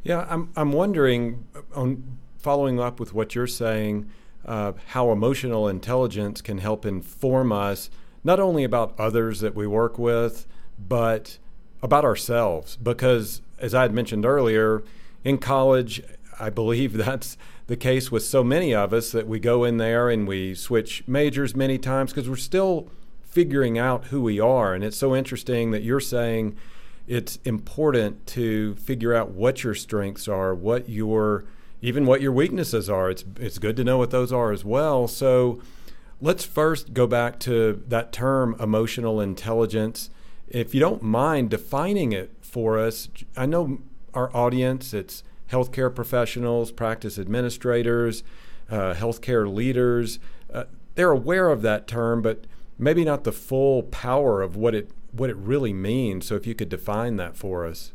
Yeah, 0.02 0.26
I'm, 0.28 0.50
I'm 0.56 0.72
wondering, 0.72 1.46
on 1.74 2.18
following 2.38 2.80
up 2.80 3.00
with 3.00 3.12
what 3.12 3.34
you're 3.34 3.46
saying, 3.46 4.10
uh, 4.44 4.72
how 4.88 5.10
emotional 5.10 5.68
intelligence 5.68 6.40
can 6.40 6.58
help 6.58 6.86
inform 6.86 7.52
us 7.52 7.90
not 8.22 8.40
only 8.40 8.64
about 8.64 8.98
others 8.98 9.40
that 9.40 9.54
we 9.54 9.66
work 9.66 9.98
with, 9.98 10.46
but 10.78 11.38
about 11.82 12.04
ourselves. 12.04 12.76
Because 12.76 13.42
as 13.58 13.74
I 13.74 13.82
had 13.82 13.94
mentioned 13.94 14.26
earlier, 14.26 14.82
in 15.24 15.38
college, 15.38 16.02
I 16.38 16.50
believe 16.50 16.92
that's 16.96 17.36
the 17.66 17.76
case 17.76 18.10
with 18.10 18.24
so 18.24 18.42
many 18.42 18.74
of 18.74 18.92
us 18.92 19.12
that 19.12 19.28
we 19.28 19.38
go 19.38 19.64
in 19.64 19.76
there 19.76 20.10
and 20.10 20.26
we 20.26 20.54
switch 20.54 21.04
majors 21.06 21.54
many 21.54 21.78
times 21.78 22.12
because 22.12 22.28
we're 22.28 22.36
still 22.36 22.88
figuring 23.22 23.78
out 23.78 24.06
who 24.06 24.20
we 24.20 24.40
are. 24.40 24.74
And 24.74 24.82
it's 24.82 24.96
so 24.96 25.14
interesting 25.14 25.70
that 25.70 25.82
you're 25.82 26.00
saying 26.00 26.56
it's 27.06 27.38
important 27.44 28.26
to 28.28 28.74
figure 28.74 29.14
out 29.14 29.30
what 29.30 29.62
your 29.62 29.74
strengths 29.74 30.26
are, 30.26 30.54
what 30.54 30.88
your 30.88 31.44
even 31.82 32.06
what 32.06 32.20
your 32.20 32.32
weaknesses 32.32 32.88
are. 32.88 33.10
It's 33.10 33.24
it's 33.38 33.58
good 33.58 33.76
to 33.76 33.84
know 33.84 33.98
what 33.98 34.10
those 34.10 34.32
are 34.32 34.52
as 34.52 34.64
well. 34.64 35.08
So 35.08 35.60
let's 36.20 36.44
first 36.44 36.92
go 36.92 37.06
back 37.06 37.38
to 37.40 37.82
that 37.88 38.12
term 38.12 38.56
emotional 38.60 39.20
intelligence. 39.20 40.10
If 40.48 40.74
you 40.74 40.80
don't 40.80 41.02
mind 41.02 41.50
defining 41.50 42.12
it 42.12 42.30
for 42.40 42.78
us, 42.78 43.08
I 43.36 43.46
know 43.46 43.78
our 44.14 44.34
audience 44.36 44.92
it's 44.92 45.22
healthcare 45.50 45.94
professionals, 45.94 46.70
practice 46.70 47.18
administrators, 47.18 48.22
uh, 48.70 48.94
healthcare 48.94 49.52
leaders. 49.52 50.18
Uh, 50.52 50.64
they're 50.94 51.10
aware 51.10 51.50
of 51.50 51.62
that 51.62 51.86
term, 51.86 52.22
but 52.22 52.46
maybe 52.78 53.04
not 53.04 53.24
the 53.24 53.32
full 53.32 53.84
power 53.84 54.42
of 54.42 54.56
what 54.56 54.74
it 54.74 54.90
what 55.12 55.30
it 55.30 55.36
really 55.36 55.72
means. 55.72 56.26
So 56.26 56.36
if 56.36 56.46
you 56.46 56.54
could 56.54 56.68
define 56.68 57.16
that 57.16 57.36
for 57.36 57.66
us. 57.66 57.92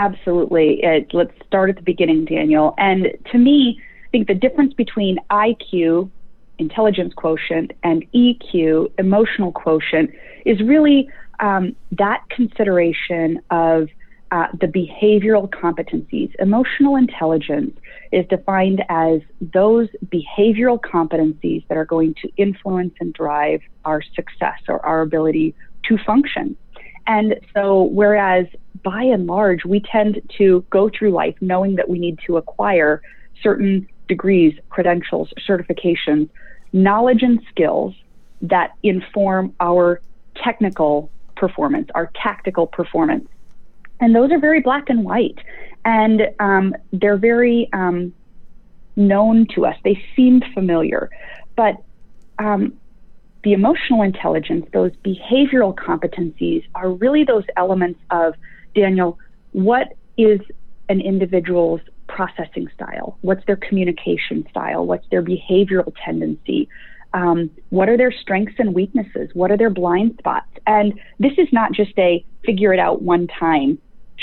Absolutely. 0.00 0.82
It, 0.82 1.12
let's 1.12 1.32
start 1.46 1.68
at 1.68 1.76
the 1.76 1.82
beginning, 1.82 2.24
Daniel. 2.24 2.72
And 2.78 3.08
to 3.32 3.38
me, 3.38 3.78
I 4.06 4.08
think 4.08 4.28
the 4.28 4.34
difference 4.34 4.72
between 4.72 5.18
IQ, 5.30 6.10
intelligence 6.58 7.12
quotient, 7.12 7.72
and 7.82 8.10
EQ, 8.12 8.92
emotional 8.98 9.52
quotient, 9.52 10.10
is 10.46 10.58
really 10.62 11.10
um, 11.40 11.76
that 11.92 12.22
consideration 12.30 13.42
of 13.50 13.88
uh, 14.30 14.46
the 14.58 14.68
behavioral 14.68 15.50
competencies. 15.50 16.34
Emotional 16.38 16.96
intelligence 16.96 17.76
is 18.10 18.24
defined 18.28 18.82
as 18.88 19.20
those 19.52 19.88
behavioral 20.06 20.80
competencies 20.80 21.62
that 21.68 21.76
are 21.76 21.84
going 21.84 22.14
to 22.22 22.30
influence 22.38 22.94
and 23.00 23.12
drive 23.12 23.60
our 23.84 24.00
success 24.14 24.60
or 24.66 24.84
our 24.86 25.02
ability 25.02 25.54
to 25.84 25.98
function. 26.06 26.56
And 27.10 27.40
so, 27.54 27.82
whereas 27.82 28.46
by 28.84 29.02
and 29.02 29.26
large, 29.26 29.64
we 29.64 29.80
tend 29.80 30.22
to 30.38 30.64
go 30.70 30.88
through 30.88 31.10
life 31.10 31.34
knowing 31.40 31.74
that 31.74 31.88
we 31.88 31.98
need 31.98 32.20
to 32.28 32.36
acquire 32.36 33.02
certain 33.42 33.88
degrees, 34.06 34.56
credentials, 34.68 35.32
certifications, 35.44 36.28
knowledge, 36.72 37.24
and 37.24 37.42
skills 37.50 37.96
that 38.42 38.74
inform 38.84 39.52
our 39.58 40.00
technical 40.36 41.10
performance, 41.34 41.90
our 41.96 42.12
tactical 42.14 42.68
performance. 42.68 43.28
And 43.98 44.14
those 44.14 44.30
are 44.30 44.38
very 44.38 44.60
black 44.60 44.88
and 44.88 45.02
white. 45.02 45.38
And 45.84 46.30
um, 46.38 46.76
they're 46.92 47.16
very 47.16 47.68
um, 47.72 48.14
known 48.94 49.48
to 49.56 49.66
us. 49.66 49.74
They 49.82 50.00
seem 50.14 50.42
familiar. 50.54 51.10
But 51.56 51.74
um, 52.38 52.79
the 53.42 53.52
emotional 53.52 54.02
intelligence, 54.02 54.66
those 54.72 54.92
behavioral 55.04 55.74
competencies, 55.74 56.64
are 56.74 56.90
really 56.90 57.24
those 57.24 57.44
elements 57.56 58.00
of, 58.10 58.34
Daniel, 58.74 59.18
what 59.52 59.96
is 60.16 60.40
an 60.88 61.00
individual's 61.00 61.80
processing 62.08 62.68
style? 62.74 63.16
What's 63.22 63.44
their 63.46 63.56
communication 63.56 64.46
style? 64.50 64.84
What's 64.86 65.08
their 65.10 65.22
behavioral 65.22 65.92
tendency? 66.04 66.68
Um, 67.14 67.50
what 67.70 67.88
are 67.88 67.96
their 67.96 68.12
strengths 68.12 68.54
and 68.58 68.74
weaknesses? 68.74 69.30
What 69.32 69.50
are 69.50 69.56
their 69.56 69.70
blind 69.70 70.16
spots? 70.18 70.50
And 70.66 70.92
this 71.18 71.32
is 71.38 71.48
not 71.52 71.72
just 71.72 71.92
a 71.98 72.24
figure 72.44 72.72
it 72.72 72.78
out 72.78 73.02
one 73.02 73.26
time 73.26 73.78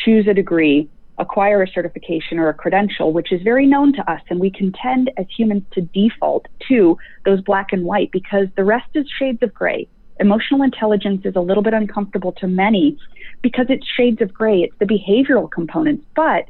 choose 0.05 0.27
a 0.27 0.33
degree, 0.33 0.89
acquire 1.19 1.63
a 1.63 1.67
certification 1.67 2.37
or 2.37 2.49
a 2.49 2.53
credential, 2.53 3.11
which 3.11 3.31
is 3.31 3.41
very 3.41 3.65
known 3.65 3.93
to 3.93 4.11
us. 4.11 4.21
And 4.29 4.39
we 4.39 4.51
can 4.51 4.71
tend 4.71 5.11
as 5.17 5.25
humans 5.35 5.63
to 5.73 5.81
default 5.81 6.47
to 6.67 6.97
those 7.25 7.41
black 7.41 7.73
and 7.73 7.83
white 7.83 8.11
because 8.11 8.47
the 8.55 8.63
rest 8.63 8.89
is 8.93 9.05
shades 9.19 9.41
of 9.41 9.53
gray. 9.53 9.87
Emotional 10.19 10.63
intelligence 10.63 11.21
is 11.25 11.35
a 11.35 11.39
little 11.39 11.63
bit 11.63 11.73
uncomfortable 11.73 12.31
to 12.33 12.47
many 12.47 12.97
because 13.41 13.67
it's 13.69 13.85
shades 13.95 14.21
of 14.21 14.33
gray. 14.33 14.61
It's 14.61 14.75
the 14.79 14.85
behavioral 14.85 15.49
components. 15.49 16.05
But 16.15 16.45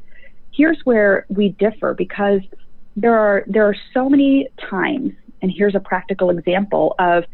here's 0.52 0.80
where 0.84 1.26
we 1.28 1.50
differ 1.50 1.94
because 1.94 2.40
there 2.96 3.16
are 3.16 3.44
there 3.46 3.64
are 3.64 3.76
so 3.94 4.08
many 4.08 4.48
times, 4.70 5.12
and 5.40 5.52
here's 5.54 5.74
a 5.74 5.80
practical 5.80 6.30
example 6.30 6.94
of 6.98 7.24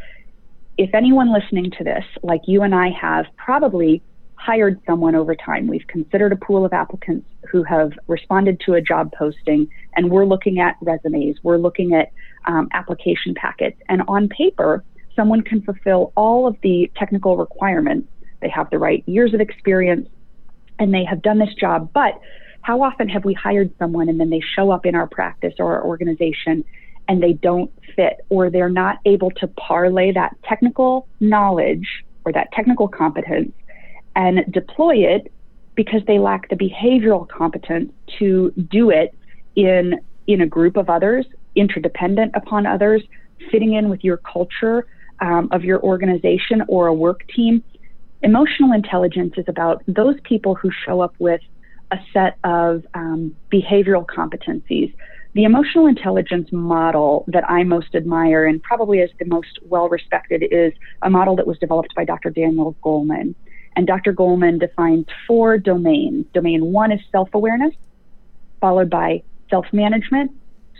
if 0.76 0.92
anyone 0.94 1.32
listening 1.32 1.70
to 1.78 1.84
this, 1.84 2.04
like 2.22 2.42
you 2.46 2.62
and 2.62 2.74
I 2.74 2.90
have, 2.90 3.26
probably 3.36 4.02
hired 4.44 4.78
someone 4.84 5.14
over 5.14 5.34
time. 5.34 5.66
We've 5.66 5.86
considered 5.86 6.32
a 6.32 6.36
pool 6.36 6.66
of 6.66 6.72
applicants 6.74 7.26
who 7.50 7.62
have 7.62 7.92
responded 8.08 8.60
to 8.66 8.74
a 8.74 8.80
job 8.80 9.10
posting, 9.16 9.68
and 9.96 10.10
we're 10.10 10.26
looking 10.26 10.58
at 10.58 10.76
resumes, 10.82 11.36
we're 11.42 11.56
looking 11.56 11.94
at 11.94 12.12
um, 12.44 12.68
application 12.72 13.34
packets. 13.34 13.80
And 13.88 14.02
on 14.06 14.28
paper, 14.28 14.84
someone 15.16 15.40
can 15.40 15.62
fulfill 15.62 16.12
all 16.14 16.46
of 16.46 16.56
the 16.62 16.90
technical 16.94 17.38
requirements. 17.38 18.08
They 18.40 18.50
have 18.50 18.68
the 18.68 18.78
right 18.78 19.02
years 19.06 19.32
of 19.32 19.40
experience 19.40 20.08
and 20.78 20.92
they 20.92 21.04
have 21.04 21.22
done 21.22 21.38
this 21.38 21.54
job. 21.58 21.90
But 21.94 22.20
how 22.60 22.82
often 22.82 23.08
have 23.08 23.24
we 23.24 23.32
hired 23.32 23.72
someone 23.78 24.10
and 24.10 24.20
then 24.20 24.28
they 24.28 24.42
show 24.54 24.70
up 24.70 24.84
in 24.84 24.94
our 24.94 25.06
practice 25.06 25.54
or 25.58 25.76
our 25.76 25.84
organization 25.84 26.64
and 27.08 27.22
they 27.22 27.32
don't 27.32 27.70
fit 27.96 28.26
or 28.28 28.50
they're 28.50 28.68
not 28.68 28.98
able 29.06 29.30
to 29.30 29.46
parlay 29.46 30.12
that 30.12 30.36
technical 30.42 31.06
knowledge 31.20 31.86
or 32.26 32.32
that 32.32 32.52
technical 32.52 32.88
competence 32.88 33.52
and 34.16 34.40
deploy 34.52 34.96
it 34.96 35.32
because 35.74 36.02
they 36.06 36.18
lack 36.18 36.48
the 36.48 36.56
behavioral 36.56 37.28
competence 37.28 37.92
to 38.18 38.52
do 38.70 38.90
it 38.90 39.14
in 39.56 40.00
in 40.26 40.40
a 40.40 40.46
group 40.46 40.76
of 40.76 40.88
others, 40.88 41.26
interdependent 41.54 42.32
upon 42.34 42.64
others, 42.64 43.02
fitting 43.50 43.74
in 43.74 43.90
with 43.90 44.02
your 44.02 44.16
culture 44.18 44.86
um, 45.20 45.48
of 45.52 45.64
your 45.64 45.82
organization 45.82 46.62
or 46.68 46.86
a 46.86 46.94
work 46.94 47.26
team. 47.28 47.62
Emotional 48.22 48.72
intelligence 48.72 49.34
is 49.36 49.44
about 49.48 49.82
those 49.86 50.16
people 50.24 50.54
who 50.54 50.70
show 50.86 51.00
up 51.00 51.14
with 51.18 51.42
a 51.90 51.98
set 52.12 52.38
of 52.44 52.84
um, 52.94 53.36
behavioral 53.52 54.06
competencies. 54.06 54.94
The 55.34 55.44
emotional 55.44 55.86
intelligence 55.86 56.48
model 56.52 57.24
that 57.28 57.48
I 57.50 57.64
most 57.64 57.94
admire 57.94 58.46
and 58.46 58.62
probably 58.62 59.00
is 59.00 59.10
the 59.18 59.26
most 59.26 59.58
well 59.62 59.88
respected 59.88 60.44
is 60.50 60.72
a 61.02 61.10
model 61.10 61.36
that 61.36 61.46
was 61.46 61.58
developed 61.58 61.94
by 61.94 62.04
Dr. 62.04 62.30
Daniel 62.30 62.76
Goleman. 62.82 63.34
And 63.76 63.86
Dr. 63.86 64.12
Goleman 64.12 64.60
defines 64.60 65.06
four 65.26 65.58
domains. 65.58 66.26
Domain 66.32 66.72
one 66.72 66.92
is 66.92 67.00
self 67.10 67.28
awareness, 67.34 67.74
followed 68.60 68.90
by 68.90 69.22
self 69.50 69.66
management, 69.72 70.32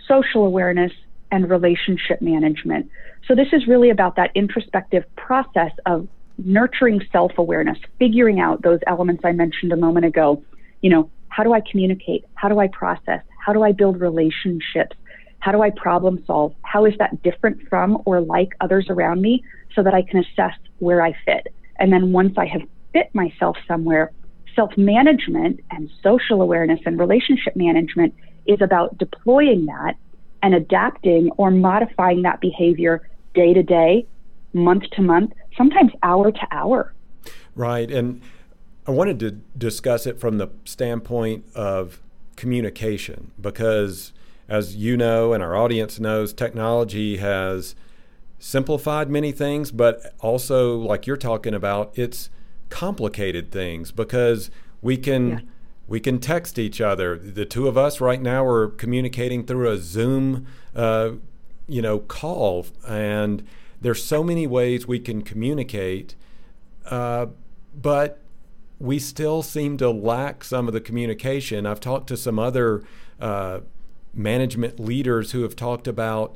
social 0.07 0.45
awareness, 0.45 0.91
and 1.31 1.49
relationship 1.49 2.21
management. 2.21 2.89
So, 3.27 3.35
this 3.35 3.47
is 3.51 3.67
really 3.67 3.89
about 3.89 4.15
that 4.15 4.31
introspective 4.35 5.03
process 5.15 5.71
of 5.85 6.07
nurturing 6.37 7.01
self 7.11 7.37
awareness, 7.37 7.77
figuring 7.99 8.39
out 8.39 8.61
those 8.61 8.79
elements 8.87 9.23
I 9.25 9.31
mentioned 9.31 9.71
a 9.71 9.77
moment 9.77 10.05
ago. 10.05 10.43
You 10.81 10.89
know, 10.91 11.11
how 11.29 11.43
do 11.43 11.53
I 11.53 11.61
communicate? 11.61 12.25
How 12.35 12.47
do 12.47 12.59
I 12.59 12.67
process? 12.67 13.21
How 13.45 13.53
do 13.53 13.63
I 13.63 13.71
build 13.71 13.99
relationships? 13.99 14.95
How 15.39 15.51
do 15.51 15.61
I 15.61 15.69
problem 15.69 16.23
solve? 16.25 16.53
How 16.61 16.85
is 16.85 16.93
that 16.97 17.21
different 17.21 17.67
from 17.69 18.01
or 18.05 18.21
like 18.21 18.49
others 18.61 18.87
around 18.89 19.21
me 19.21 19.43
so 19.75 19.83
that 19.83 19.93
I 19.93 20.01
can 20.01 20.19
assess 20.19 20.57
where 20.79 21.01
I 21.01 21.13
fit? 21.25 21.47
And 21.77 21.91
then 21.91 22.11
once 22.11 22.37
I 22.37 22.45
have 22.45 22.61
fit 22.95 23.13
myself 23.13 23.57
somewhere. 23.67 24.11
Self 24.55 24.71
management 24.77 25.59
and 25.69 25.89
social 26.01 26.41
awareness 26.41 26.79
and 26.85 26.97
relationship 26.97 27.57
management 27.57 28.15
is 28.45 28.61
about 28.61 28.97
deploying 28.97 29.65
that 29.65 29.95
and 30.41 30.55
adapting 30.55 31.29
or 31.37 31.51
modifying 31.51 32.21
that 32.21 32.39
behavior 32.39 33.09
day 33.33 33.53
to 33.53 33.61
day, 33.61 34.07
month 34.53 34.83
to 34.93 35.01
month, 35.01 35.33
sometimes 35.57 35.91
hour 36.03 36.31
to 36.31 36.47
hour. 36.51 36.93
Right. 37.53 37.91
And 37.91 38.21
I 38.87 38.91
wanted 38.91 39.19
to 39.19 39.31
discuss 39.57 40.05
it 40.05 40.21
from 40.21 40.37
the 40.37 40.47
standpoint 40.63 41.43
of 41.53 42.01
communication 42.37 43.31
because, 43.41 44.13
as 44.47 44.77
you 44.77 44.95
know, 44.95 45.33
and 45.33 45.43
our 45.43 45.57
audience 45.57 45.99
knows, 45.99 46.31
technology 46.33 47.17
has 47.17 47.75
simplified 48.39 49.09
many 49.09 49.33
things, 49.33 49.71
but 49.71 50.13
also, 50.21 50.77
like 50.77 51.07
you're 51.07 51.17
talking 51.17 51.53
about, 51.53 51.91
it's 51.97 52.29
complicated 52.75 53.51
things 53.51 53.91
because 53.91 54.51
we 54.81 54.97
can. 54.97 55.29
Yeah. 55.29 55.39
We 55.87 55.99
can 55.99 56.17
text 56.17 56.57
each 56.57 56.81
other. 56.81 57.15
The 57.15 57.45
two 57.45 57.67
of 57.67 57.77
us 57.77 58.01
right 58.01 58.19
now 58.19 58.43
are 58.43 58.69
communicating 58.69 59.45
through 59.45 59.69
a 59.69 59.77
Zoom, 59.77 60.47
uh, 60.75 61.11
you 61.67 61.79
know, 61.79 61.99
call, 61.99 62.65
and 62.87 63.43
there's 63.81 64.03
so 64.03 64.23
many 64.23 64.47
ways 64.47 64.87
we 64.87 64.99
can 64.99 65.21
communicate, 65.21 66.15
uh, 66.87 67.27
but 67.79 68.19
we 68.79 68.97
still 68.97 69.43
seem 69.43 69.77
to 69.77 69.91
lack 69.91 70.43
some 70.43 70.67
of 70.67 70.73
the 70.73 70.81
communication. 70.81 71.67
I've 71.67 71.79
talked 71.79 72.07
to 72.07 72.17
some 72.17 72.39
other 72.39 72.83
uh, 73.19 73.59
management 74.11 74.79
leaders 74.79 75.33
who 75.33 75.43
have 75.43 75.55
talked 75.55 75.87
about 75.87 76.35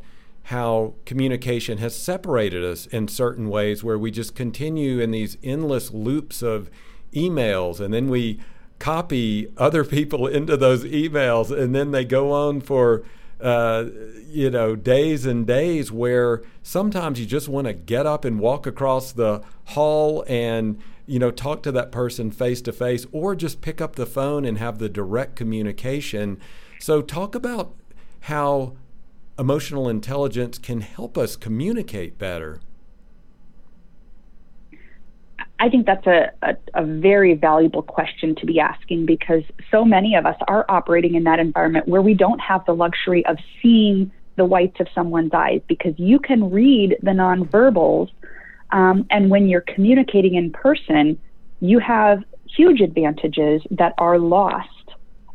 how 0.50 0.96
communication 1.06 1.78
has 1.78 1.96
separated 1.96 2.64
us 2.64 2.88
in 2.88 3.08
certain 3.08 3.50
ways 3.50 3.84
where 3.84 4.00
we 4.00 4.10
just 4.10 4.34
continue 4.34 5.00
in 5.00 5.12
these 5.12 5.38
endless 5.44 5.92
loops 5.92 6.42
of 6.42 6.72
emails 7.14 7.80
and 7.80 7.94
then 7.94 8.08
we 8.10 8.40
copy 8.80 9.48
other 9.58 9.84
people 9.84 10.26
into 10.38 10.58
those 10.58 10.84
emails 10.86 11.56
and 11.56 11.76
then 11.76 11.92
they 11.92 12.04
go 12.04 12.32
on 12.32 12.60
for 12.60 13.04
uh, 13.40 13.86
you 14.26 14.50
know 14.50 14.76
days 14.76 15.24
and 15.24 15.46
days 15.46 15.92
where 15.92 16.42
sometimes 16.64 17.20
you 17.20 17.28
just 17.28 17.48
want 17.48 17.68
to 17.68 17.74
get 17.74 18.08
up 18.08 18.26
and 18.26 18.40
walk 18.40 18.66
across 18.66 19.12
the 19.12 19.42
hall 19.66 20.26
and 20.28 20.82
you 21.06 21.18
know, 21.18 21.32
talk 21.32 21.64
to 21.64 21.72
that 21.72 21.92
person 21.92 22.30
face 22.30 22.62
to 22.62 22.72
face 22.72 23.08
or 23.12 23.36
just 23.36 23.62
pick 23.62 23.82
up 23.82 23.96
the 23.96 24.06
phone 24.06 24.46
and 24.46 24.60
have 24.60 24.78
the 24.78 24.88
direct 24.88 25.36
communication. 25.36 26.38
So, 26.80 27.02
talk 27.02 27.34
about 27.34 27.74
how 28.20 28.76
emotional 29.40 29.88
intelligence 29.88 30.58
can 30.58 30.82
help 30.82 31.18
us 31.18 31.36
communicate 31.36 32.18
better. 32.18 32.60
I 35.62 35.70
think 35.70 35.86
that's 35.86 36.06
a, 36.08 36.32
a, 36.42 36.56
a, 36.74 36.86
very 36.86 37.34
valuable 37.34 37.82
question 37.82 38.34
to 38.36 38.46
be 38.46 38.60
asking 38.62 39.06
because 39.06 39.44
so 39.72 39.84
many 39.84 40.16
of 40.16 40.26
us 40.26 40.38
are 40.48 40.66
operating 40.70 41.16
in 41.16 41.24
that 41.26 41.40
environment 41.40 41.88
where 41.88 42.02
we 42.02 42.14
don't 42.14 42.40
have 42.40 42.66
the 42.66 42.74
luxury 42.74 43.26
of 43.26 43.38
seeing 43.62 44.12
the 44.38 44.46
whites 44.46 44.80
of 44.80 44.88
someone's 44.96 45.34
eyes 45.34 45.60
because 45.68 45.94
you 45.98 46.18
can 46.18 46.50
read 46.50 46.96
the 47.02 47.12
nonverbals 47.12 48.10
um, 48.72 49.06
and 49.10 49.30
when 49.30 49.48
you're 49.48 49.62
communicating 49.62 50.36
in 50.36 50.52
person, 50.52 51.20
you 51.60 51.80
have 51.80 52.24
huge 52.56 52.82
advantages 52.82 53.62
that 53.72 53.94
are 53.98 54.18
lost 54.18 54.68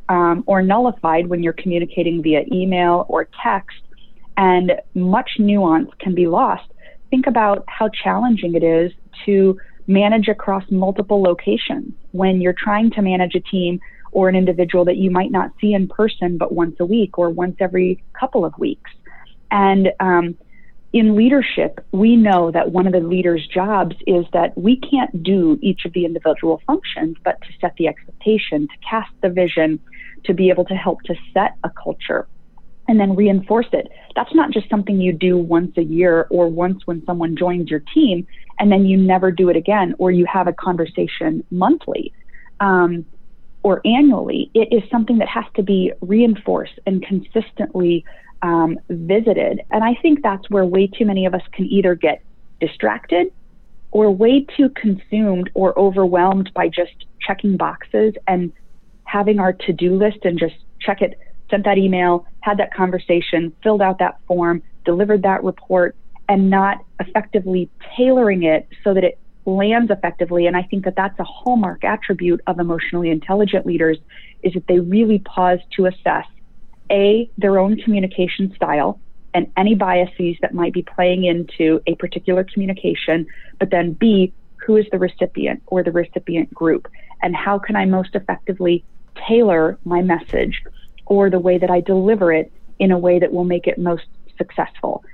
um, 0.09 0.45
or 0.47 0.63
nullified 0.63 1.27
when 1.27 1.43
you're 1.43 1.53
communicating 1.53 2.23
via 2.23 2.45
email 2.53 3.07
or 3.09 3.29
text, 3.43 3.77
and 4.37 4.73
much 4.95 5.31
nuance 5.39 5.91
can 5.99 6.15
be 6.15 6.27
lost. 6.27 6.65
Think 7.11 7.27
about 7.27 7.65
how 7.69 7.89
challenging 7.89 8.55
it 8.55 8.63
is 8.63 8.93
to 9.27 9.59
manage 9.87 10.29
across 10.29 10.65
multiple 10.71 11.23
locations 11.23 11.93
when 12.13 12.41
you're 12.41 12.55
trying 12.57 12.91
to 12.93 13.03
manage 13.03 13.35
a 13.35 13.41
team 13.41 13.79
or 14.13 14.29
an 14.29 14.37
individual 14.37 14.85
that 14.85 14.97
you 14.97 15.11
might 15.11 15.31
not 15.31 15.51
see 15.61 15.75
in 15.75 15.89
person 15.89 16.39
but 16.39 16.53
once 16.53 16.77
a 16.81 16.87
week 16.87 17.19
or 17.19 17.31
once 17.31 17.57
every 17.61 18.03
couple 18.19 18.45
of 18.45 18.57
weeks. 18.59 18.91
And 19.51 19.93
um, 20.01 20.37
in 20.93 21.17
leadership, 21.17 21.85
we 21.93 22.17
know 22.17 22.51
that 22.53 22.71
one 22.71 22.87
of 22.87 22.93
the 22.93 23.01
leader's 23.01 23.47
jobs 23.47 23.97
is 24.07 24.25
that 24.33 24.57
we 24.57 24.77
can't 24.77 25.23
do 25.23 25.59
each 25.61 25.85
of 25.85 25.93
the 25.93 26.05
individual 26.05 26.63
functions, 26.67 27.17
but 27.25 27.41
to 27.43 27.49
set 27.61 27.75
the 27.77 27.89
expectation, 27.89 28.69
to 28.69 28.89
cast 28.89 29.11
the 29.21 29.29
vision, 29.29 29.81
to 30.25 30.33
be 30.33 30.51
able 30.51 30.65
to 30.65 30.75
help 30.75 31.03
to 31.03 31.15
set 31.33 31.57
a 31.65 31.71
culture 31.71 32.27
and 32.89 33.01
then 33.01 33.17
reinforce 33.17 33.67
it. 33.73 33.91
That's 34.15 34.35
not 34.35 34.51
just 34.51 34.69
something 34.69 35.01
you 35.01 35.13
do 35.13 35.37
once 35.37 35.77
a 35.77 35.83
year 35.83 36.27
or 36.31 36.49
once 36.49 36.83
when 36.87 37.05
someone 37.05 37.37
joins 37.37 37.71
your 37.71 37.83
team 37.95 38.27
and 38.59 38.71
then 38.71 38.85
you 38.85 38.97
never 38.97 39.31
do 39.31 39.49
it 39.49 39.57
again 39.57 39.95
or 39.99 40.11
you 40.11 40.27
have 40.27 40.47
a 40.47 40.53
conversation 40.53 41.45
monthly. 41.51 42.13
Um, 42.61 43.05
or 43.63 43.81
annually, 43.87 44.51
it 44.55 44.69
is 44.71 44.89
something 44.91 45.19
that 45.19 45.29
has 45.29 45.45
to 45.57 45.63
be 45.63 45.93
reinforced 46.03 46.79
and 46.87 47.03
consistently 47.03 48.05
um, 48.43 48.79
visited. 48.91 49.63
And 49.71 49.83
I 49.83 49.95
think 50.03 50.23
that's 50.23 50.49
where 50.51 50.67
way 50.67 50.87
too 50.87 51.07
many 51.07 51.25
of 51.25 51.35
us 51.35 51.41
can 51.53 51.65
either 51.65 51.95
get 51.95 52.23
distracted 52.61 53.33
or 53.91 54.11
way 54.11 54.45
too 54.57 54.69
consumed 54.71 55.51
or 55.55 55.77
overwhelmed 55.79 56.51
by 56.55 56.69
just 56.69 57.07
checking 57.27 57.57
boxes 57.57 58.13
and 58.27 58.53
having 59.05 59.39
our 59.39 59.53
to 59.53 59.73
do 59.73 59.97
list 59.97 60.19
and 60.25 60.39
just 60.39 60.57
check 60.81 61.01
it, 61.01 61.19
sent 61.51 61.65
that 61.65 61.79
email, 61.79 62.27
had 62.41 62.59
that 62.59 62.73
conversation, 62.75 63.53
filled 63.63 63.83
out 63.83 63.99
that 63.99 64.19
form, 64.27 64.63
delivered 64.85 65.23
that 65.23 65.45
report, 65.45 65.95
and 66.29 66.51
not 66.51 66.85
effectively 67.01 67.69
tailoring 67.97 68.43
it 68.43 68.67
so 68.83 68.95
that 68.95 69.05
it 69.05 69.19
lands 69.47 69.91
effectively. 69.91 70.47
And 70.47 70.57
I 70.57 70.63
think 70.63 70.85
that 70.85 70.97
that's 70.97 71.19
a 71.19 71.25
hallmark 71.25 71.85
attribute 71.85 72.41
of 72.47 72.59
emotionally 72.59 73.11
intelligent 73.11 73.67
leaders 73.67 73.99
is 74.43 74.55
that 74.55 74.67
they 74.67 74.79
really 74.79 75.19
pause 75.19 75.59
to 75.77 75.87
assess 75.87 76.25
a, 76.91 77.31
their 77.39 77.59
own 77.59 77.77
communication 77.77 78.55
style 78.55 79.01
and 79.33 79.51
any 79.57 79.75
biases 79.75 80.37
that 80.41 80.55
might 80.55 80.73
be 80.73 80.83
playing 80.83 81.25
into 81.25 81.83
a 81.87 81.95
particular 81.97 82.45
communication, 82.45 83.27
but 83.59 83.71
then 83.71 83.93
B, 83.93 84.33
who 84.65 84.77
is 84.77 84.87
the 84.93 84.99
recipient 84.99 85.63
or 85.67 85.83
the 85.83 85.91
recipient 85.91 86.55
group, 86.55 86.89
and 87.23 87.35
how 87.35 87.59
can 87.59 87.75
I 87.75 87.85
most 87.85 88.15
effectively 88.15 88.85
tailor 89.29 89.79
my 89.85 90.03
message 90.03 90.63
or 91.07 91.31
the 91.31 91.39
way 91.39 91.59
that 91.59 91.71
I 91.71 91.81
deliver 91.81 92.33
it 92.33 92.53
in 92.79 92.91
a 92.91 92.99
way 92.99 93.19
that 93.19 93.33
will 93.33 93.45
make 93.45 93.67
it 93.67 93.79
most 93.79 94.05
successful. 94.37 95.05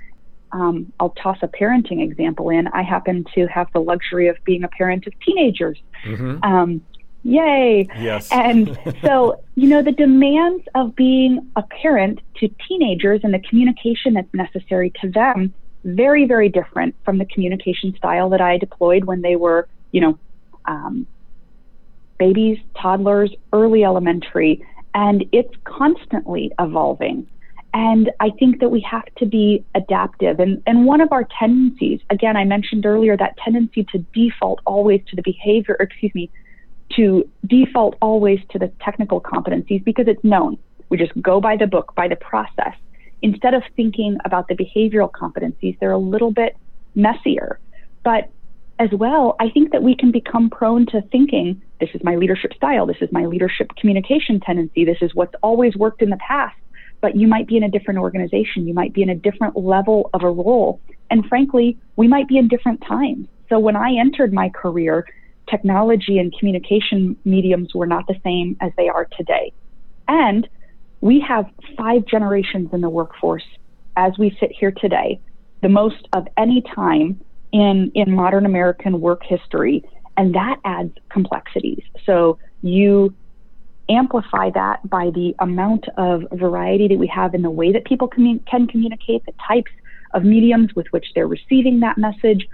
Um, 0.51 0.91
I'll 0.99 1.11
toss 1.11 1.37
a 1.41 1.47
parenting 1.47 2.03
example 2.03 2.49
in. 2.49 2.67
I 2.67 2.81
happen 2.81 3.25
to 3.35 3.47
have 3.47 3.67
the 3.73 3.79
luxury 3.79 4.27
of 4.27 4.37
being 4.43 4.63
a 4.63 4.67
parent 4.67 5.07
of 5.07 5.13
teenagers. 5.21 5.79
Mm-hmm. 6.05 6.43
Um, 6.43 6.81
Yay. 7.23 7.87
Yes. 7.99 8.29
and 8.31 8.77
so, 9.01 9.41
you 9.55 9.69
know, 9.69 9.81
the 9.81 9.91
demands 9.91 10.63
of 10.75 10.95
being 10.95 11.51
a 11.55 11.63
parent 11.63 12.19
to 12.37 12.49
teenagers 12.67 13.21
and 13.23 13.33
the 13.33 13.39
communication 13.39 14.13
that's 14.13 14.33
necessary 14.33 14.91
to 15.01 15.09
them, 15.09 15.53
very, 15.83 16.25
very 16.25 16.49
different 16.49 16.95
from 17.05 17.17
the 17.17 17.25
communication 17.25 17.95
style 17.95 18.29
that 18.29 18.41
I 18.41 18.57
deployed 18.57 19.05
when 19.05 19.21
they 19.21 19.35
were, 19.35 19.67
you 19.91 20.01
know, 20.01 20.19
um, 20.65 21.07
babies, 22.17 22.59
toddlers, 22.79 23.33
early 23.53 23.83
elementary. 23.83 24.65
And 24.93 25.25
it's 25.31 25.53
constantly 25.63 26.51
evolving. 26.59 27.27
And 27.73 28.11
I 28.19 28.31
think 28.31 28.59
that 28.59 28.69
we 28.69 28.81
have 28.81 29.05
to 29.17 29.25
be 29.25 29.63
adaptive. 29.75 30.39
And, 30.39 30.61
and 30.67 30.85
one 30.85 30.99
of 30.99 31.11
our 31.13 31.25
tendencies, 31.39 32.01
again, 32.09 32.35
I 32.35 32.43
mentioned 32.43 32.85
earlier 32.85 33.15
that 33.15 33.37
tendency 33.37 33.85
to 33.93 33.99
default 34.13 34.59
always 34.65 35.01
to 35.07 35.15
the 35.15 35.21
behavior, 35.21 35.77
excuse 35.79 36.13
me, 36.13 36.29
to 36.97 37.29
default 37.47 37.95
always 38.01 38.39
to 38.49 38.59
the 38.59 38.69
technical 38.81 39.21
competencies 39.21 39.83
because 39.85 40.07
it's 40.07 40.23
known. 40.23 40.57
We 40.89 40.97
just 40.97 41.13
go 41.21 41.39
by 41.39 41.55
the 41.55 41.67
book, 41.67 41.93
by 41.95 42.09
the 42.09 42.17
process. 42.17 42.75
Instead 43.21 43.53
of 43.53 43.63
thinking 43.77 44.17
about 44.25 44.49
the 44.49 44.55
behavioral 44.55 45.09
competencies, 45.09 45.79
they're 45.79 45.91
a 45.91 45.97
little 45.97 46.31
bit 46.31 46.57
messier. 46.95 47.59
But 48.03 48.29
as 48.81 48.89
well, 48.91 49.35
I 49.39 49.47
think 49.51 49.71
that 49.73 49.83
we 49.83 49.95
can 49.95 50.11
become 50.11 50.49
prone 50.49 50.87
to 50.87 51.03
thinking 51.11 51.61
this 51.79 51.91
is 51.93 52.03
my 52.03 52.15
leadership 52.15 52.51
style, 52.55 52.87
this 52.87 52.97
is 52.99 53.11
my 53.11 53.25
leadership 53.25 53.69
communication 53.79 54.39
tendency, 54.39 54.85
this 54.85 54.97
is 55.01 55.13
what's 55.13 55.35
always 55.43 55.75
worked 55.75 56.01
in 56.01 56.09
the 56.09 56.17
past. 56.17 56.55
But 56.99 57.15
you 57.15 57.27
might 57.27 57.47
be 57.47 57.57
in 57.57 57.63
a 57.63 57.69
different 57.69 57.99
organization, 57.99 58.67
you 58.67 58.73
might 58.73 58.91
be 58.91 59.03
in 59.03 59.09
a 59.09 59.15
different 59.15 59.55
level 59.55 60.09
of 60.15 60.23
a 60.23 60.31
role. 60.31 60.81
And 61.11 61.23
frankly, 61.27 61.77
we 61.95 62.07
might 62.07 62.27
be 62.27 62.39
in 62.39 62.47
different 62.47 62.81
times. 62.81 63.27
So 63.49 63.59
when 63.59 63.75
I 63.75 63.93
entered 63.99 64.33
my 64.33 64.49
career, 64.49 65.05
technology 65.47 66.17
and 66.17 66.33
communication 66.39 67.15
mediums 67.23 67.75
were 67.75 67.85
not 67.85 68.07
the 68.07 68.19
same 68.23 68.57
as 68.61 68.71
they 68.77 68.89
are 68.89 69.07
today. 69.15 69.53
And 70.07 70.49
we 71.01 71.19
have 71.27 71.45
five 71.77 72.05
generations 72.07 72.69
in 72.73 72.81
the 72.81 72.89
workforce 72.89 73.45
as 73.95 74.13
we 74.17 74.35
sit 74.39 74.51
here 74.51 74.71
today, 74.71 75.19
the 75.61 75.69
most 75.69 76.07
of 76.13 76.27
any 76.35 76.63
time 76.73 77.21
in, 77.51 77.91
in 77.95 78.13
modern 78.13 78.45
American 78.45 79.01
work 79.01 79.23
history. 79.23 79.83
And 80.17 80.35
that 80.35 80.57
adds 80.65 80.93
complexities. 81.09 81.83
So 82.05 82.37
you 82.61 83.13
amplify 83.89 84.49
that 84.51 84.87
by 84.89 85.09
the 85.13 85.35
amount 85.39 85.85
of 85.97 86.23
variety 86.31 86.87
that 86.87 86.97
we 86.97 87.07
have 87.07 87.33
in 87.33 87.41
the 87.41 87.49
way 87.49 87.71
that 87.71 87.85
people 87.85 88.07
commun- 88.07 88.43
can 88.49 88.67
communicate, 88.67 89.25
the 89.25 89.33
types 89.47 89.71
of 90.13 90.23
mediums 90.23 90.73
with 90.75 90.87
which 90.91 91.07
they're 91.15 91.27
receiving 91.27 91.79
that 91.81 91.97
message, 91.97 92.47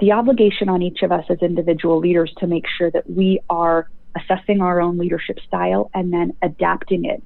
the 0.00 0.12
obligation 0.12 0.68
on 0.68 0.82
each 0.82 1.02
of 1.02 1.12
us 1.12 1.24
as 1.30 1.38
individual 1.38 1.98
leaders 1.98 2.32
to 2.38 2.46
make 2.46 2.64
sure 2.76 2.90
that 2.90 3.08
we 3.08 3.40
are 3.48 3.88
assessing 4.16 4.60
our 4.60 4.80
own 4.80 4.98
leadership 4.98 5.38
style 5.46 5.90
and 5.94 6.12
then 6.12 6.34
adapting 6.42 7.04
it, 7.04 7.22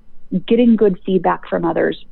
getting 0.46 0.76
good 0.76 0.98
feedback 1.04 1.48
from 1.48 1.64
others. 1.64 2.04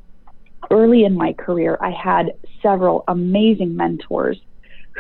Early 0.70 1.04
in 1.04 1.14
my 1.14 1.32
career, 1.32 1.78
I 1.80 1.90
had 1.90 2.32
several 2.62 3.04
amazing 3.08 3.76
mentors 3.76 4.38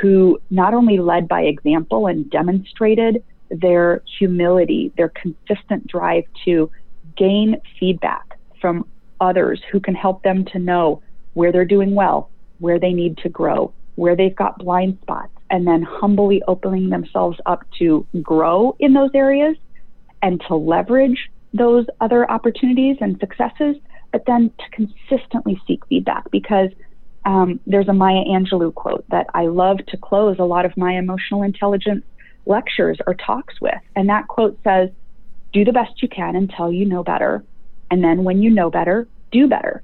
who 0.00 0.40
not 0.50 0.74
only 0.74 0.98
led 0.98 1.28
by 1.28 1.42
example 1.42 2.06
and 2.06 2.30
demonstrated 2.30 3.22
their 3.50 4.02
humility, 4.18 4.92
their 4.96 5.10
consistent 5.10 5.86
drive 5.86 6.24
to 6.44 6.70
gain 7.16 7.60
feedback 7.80 8.38
from 8.60 8.86
others 9.20 9.60
who 9.72 9.80
can 9.80 9.94
help 9.94 10.22
them 10.22 10.44
to 10.44 10.58
know 10.58 11.02
where 11.34 11.50
they're 11.50 11.64
doing 11.64 11.94
well, 11.94 12.30
where 12.58 12.78
they 12.78 12.92
need 12.92 13.16
to 13.18 13.28
grow, 13.28 13.72
where 13.96 14.14
they've 14.14 14.36
got 14.36 14.58
blind 14.58 14.98
spots, 15.02 15.32
and 15.50 15.66
then 15.66 15.82
humbly 15.82 16.42
opening 16.46 16.90
themselves 16.90 17.38
up 17.46 17.64
to 17.78 18.06
grow 18.22 18.76
in 18.78 18.92
those 18.92 19.10
areas 19.14 19.56
and 20.22 20.42
to 20.46 20.54
leverage 20.54 21.30
those 21.54 21.86
other 22.00 22.30
opportunities 22.30 22.96
and 23.00 23.18
successes, 23.18 23.76
but 24.12 24.24
then 24.26 24.50
to 24.58 24.70
consistently 24.70 25.60
seek 25.66 25.84
feedback 25.86 26.30
because 26.30 26.68
um, 27.28 27.60
there's 27.66 27.88
a 27.88 27.92
Maya 27.92 28.24
Angelou 28.24 28.74
quote 28.74 29.04
that 29.10 29.26
I 29.34 29.48
love 29.48 29.84
to 29.88 29.98
close 29.98 30.36
a 30.38 30.44
lot 30.44 30.64
of 30.64 30.74
my 30.78 30.94
emotional 30.94 31.42
intelligence 31.42 32.02
lectures 32.46 32.96
or 33.06 33.12
talks 33.12 33.60
with. 33.60 33.78
And 33.94 34.08
that 34.08 34.28
quote 34.28 34.58
says, 34.64 34.88
Do 35.52 35.62
the 35.62 35.72
best 35.72 36.02
you 36.02 36.08
can 36.08 36.36
until 36.36 36.72
you 36.72 36.86
know 36.86 37.04
better. 37.04 37.44
And 37.90 38.02
then 38.02 38.24
when 38.24 38.40
you 38.40 38.48
know 38.48 38.70
better, 38.70 39.06
do 39.30 39.46
better. 39.46 39.82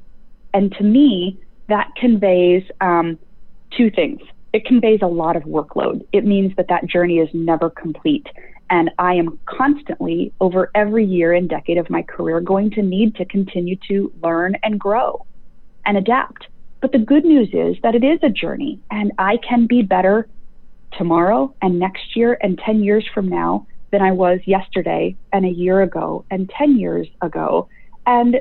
And 0.54 0.72
to 0.78 0.84
me, 0.84 1.38
that 1.68 1.90
conveys 1.98 2.62
um, 2.80 3.18
two 3.76 3.90
things. 3.90 4.22
It 4.54 4.64
conveys 4.64 5.00
a 5.02 5.06
lot 5.06 5.36
of 5.36 5.42
workload. 5.42 6.06
It 6.12 6.24
means 6.24 6.56
that 6.56 6.68
that 6.68 6.86
journey 6.86 7.18
is 7.18 7.28
never 7.34 7.68
complete. 7.68 8.26
And 8.70 8.90
I 8.98 9.16
am 9.16 9.38
constantly, 9.44 10.32
over 10.40 10.70
every 10.74 11.04
year 11.04 11.34
and 11.34 11.46
decade 11.46 11.76
of 11.76 11.90
my 11.90 12.00
career, 12.00 12.40
going 12.40 12.70
to 12.70 12.82
need 12.82 13.16
to 13.16 13.26
continue 13.26 13.76
to 13.88 14.10
learn 14.22 14.56
and 14.62 14.80
grow 14.80 15.26
and 15.84 15.98
adapt. 15.98 16.46
But 16.84 16.92
the 16.92 16.98
good 16.98 17.24
news 17.24 17.48
is 17.54 17.80
that 17.82 17.94
it 17.94 18.04
is 18.04 18.18
a 18.22 18.28
journey, 18.28 18.78
and 18.90 19.10
I 19.16 19.38
can 19.38 19.66
be 19.66 19.80
better 19.80 20.28
tomorrow 20.98 21.54
and 21.62 21.78
next 21.78 22.14
year 22.14 22.36
and 22.42 22.58
10 22.58 22.82
years 22.82 23.06
from 23.14 23.26
now 23.26 23.66
than 23.90 24.02
I 24.02 24.12
was 24.12 24.40
yesterday 24.44 25.16
and 25.32 25.46
a 25.46 25.48
year 25.48 25.80
ago 25.80 26.26
and 26.30 26.50
10 26.50 26.78
years 26.78 27.06
ago. 27.22 27.70
And 28.04 28.38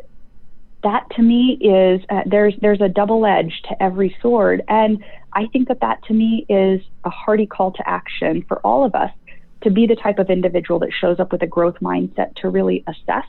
that 0.83 1.09
to 1.11 1.21
me 1.21 1.57
is 1.61 2.01
uh, 2.09 2.23
there's 2.25 2.53
there's 2.59 2.81
a 2.81 2.89
double 2.89 3.25
edge 3.25 3.61
to 3.69 3.81
every 3.81 4.13
sword 4.21 4.61
and 4.67 5.01
I 5.31 5.45
think 5.53 5.69
that 5.69 5.79
that 5.79 6.03
to 6.07 6.13
me 6.13 6.45
is 6.49 6.81
a 7.05 7.09
hearty 7.09 7.45
call 7.45 7.71
to 7.71 7.89
action 7.89 8.43
for 8.49 8.59
all 8.59 8.83
of 8.83 8.93
us 8.93 9.11
to 9.61 9.71
be 9.71 9.87
the 9.87 9.95
type 9.95 10.19
of 10.19 10.29
individual 10.29 10.81
that 10.81 10.91
shows 10.99 11.21
up 11.21 11.31
with 11.31 11.43
a 11.43 11.47
growth 11.47 11.77
mindset 11.81 12.35
to 12.41 12.49
really 12.49 12.83
assess 12.87 13.23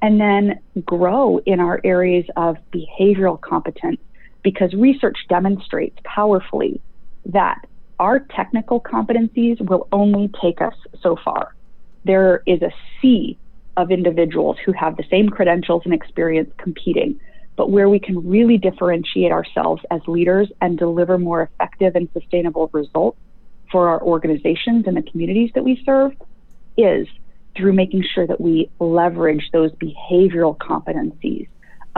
and 0.00 0.20
then 0.20 0.60
grow 0.84 1.38
in 1.38 1.58
our 1.58 1.80
areas 1.82 2.24
of 2.36 2.56
behavioral 2.72 3.40
competence 3.40 3.98
because 4.48 4.72
research 4.72 5.18
demonstrates 5.28 5.98
powerfully 6.04 6.80
that 7.26 7.60
our 7.98 8.18
technical 8.18 8.80
competencies 8.80 9.60
will 9.60 9.86
only 9.92 10.30
take 10.40 10.62
us 10.62 10.72
so 11.02 11.18
far. 11.22 11.54
There 12.06 12.42
is 12.46 12.62
a 12.62 12.70
sea 12.98 13.36
of 13.76 13.90
individuals 13.90 14.56
who 14.64 14.72
have 14.72 14.96
the 14.96 15.04
same 15.10 15.28
credentials 15.28 15.82
and 15.84 15.92
experience 15.92 16.50
competing, 16.56 17.20
but 17.56 17.70
where 17.70 17.90
we 17.90 17.98
can 17.98 18.26
really 18.26 18.56
differentiate 18.56 19.32
ourselves 19.32 19.82
as 19.90 20.00
leaders 20.06 20.50
and 20.62 20.78
deliver 20.78 21.18
more 21.18 21.42
effective 21.42 21.94
and 21.94 22.08
sustainable 22.14 22.70
results 22.72 23.18
for 23.70 23.88
our 23.88 24.00
organizations 24.02 24.86
and 24.86 24.96
the 24.96 25.02
communities 25.02 25.50
that 25.54 25.62
we 25.62 25.82
serve 25.84 26.12
is 26.78 27.06
through 27.54 27.74
making 27.74 28.02
sure 28.14 28.26
that 28.26 28.40
we 28.40 28.70
leverage 28.80 29.50
those 29.52 29.72
behavioral 29.72 30.56
competencies 30.56 31.48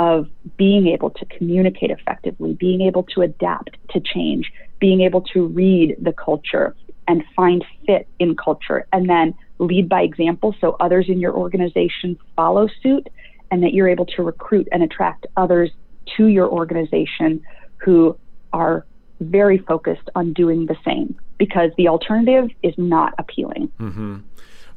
of 0.01 0.27
being 0.57 0.87
able 0.87 1.11
to 1.11 1.27
communicate 1.27 1.91
effectively, 1.91 2.55
being 2.55 2.81
able 2.81 3.03
to 3.03 3.21
adapt 3.21 3.77
to 3.91 4.01
change, 4.01 4.51
being 4.79 5.03
able 5.03 5.21
to 5.21 5.47
read 5.49 5.95
the 6.01 6.13
culture 6.13 6.75
and 7.07 7.23
find 7.37 7.63
fit 7.85 8.09
in 8.19 8.35
culture, 8.35 8.87
and 8.95 9.11
then 9.11 9.35
lead 9.59 9.91
by 9.91 10.01
example 10.01 10.55
so 10.59 10.75
others 10.81 11.11
in 11.11 11.21
your 11.21 11.35
organization 11.35 12.19
follow 12.35 12.67
suit, 12.83 13.11
and 13.51 13.63
that 13.63 13.75
you're 13.75 13.91
able 13.91 14.07
to 14.07 14.23
recruit 14.23 14.67
and 14.73 14.83
attract 14.83 15.27
others 15.37 15.71
to 16.17 16.29
your 16.29 16.49
organization 16.49 17.43
who 17.77 18.17
are 18.55 18.87
very 19.21 19.59
focused 19.59 20.09
on 20.15 20.33
doing 20.33 20.65
the 20.65 20.77
same 20.83 21.15
because 21.37 21.71
the 21.77 21.89
alternative 21.89 22.49
is 22.63 22.73
not 22.79 23.13
appealing. 23.19 23.71
Mm-hmm. 23.79 24.17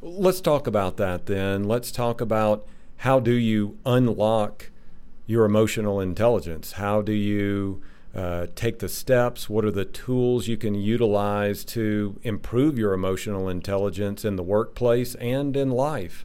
Let's 0.02 0.42
talk 0.42 0.66
about 0.66 0.98
that 0.98 1.24
then. 1.24 1.64
Let's 1.64 1.90
talk 1.90 2.20
about 2.20 2.66
how 2.98 3.20
do 3.20 3.32
you 3.32 3.78
unlock 3.86 4.70
your 5.26 5.44
emotional 5.44 6.00
intelligence? 6.00 6.72
How 6.72 7.02
do 7.02 7.12
you 7.12 7.82
uh, 8.14 8.46
take 8.54 8.78
the 8.78 8.88
steps? 8.88 9.48
What 9.48 9.64
are 9.64 9.70
the 9.70 9.84
tools 9.84 10.46
you 10.48 10.56
can 10.56 10.74
utilize 10.74 11.64
to 11.66 12.18
improve 12.22 12.78
your 12.78 12.92
emotional 12.92 13.48
intelligence 13.48 14.24
in 14.24 14.36
the 14.36 14.42
workplace 14.42 15.14
and 15.16 15.56
in 15.56 15.70
life? 15.70 16.24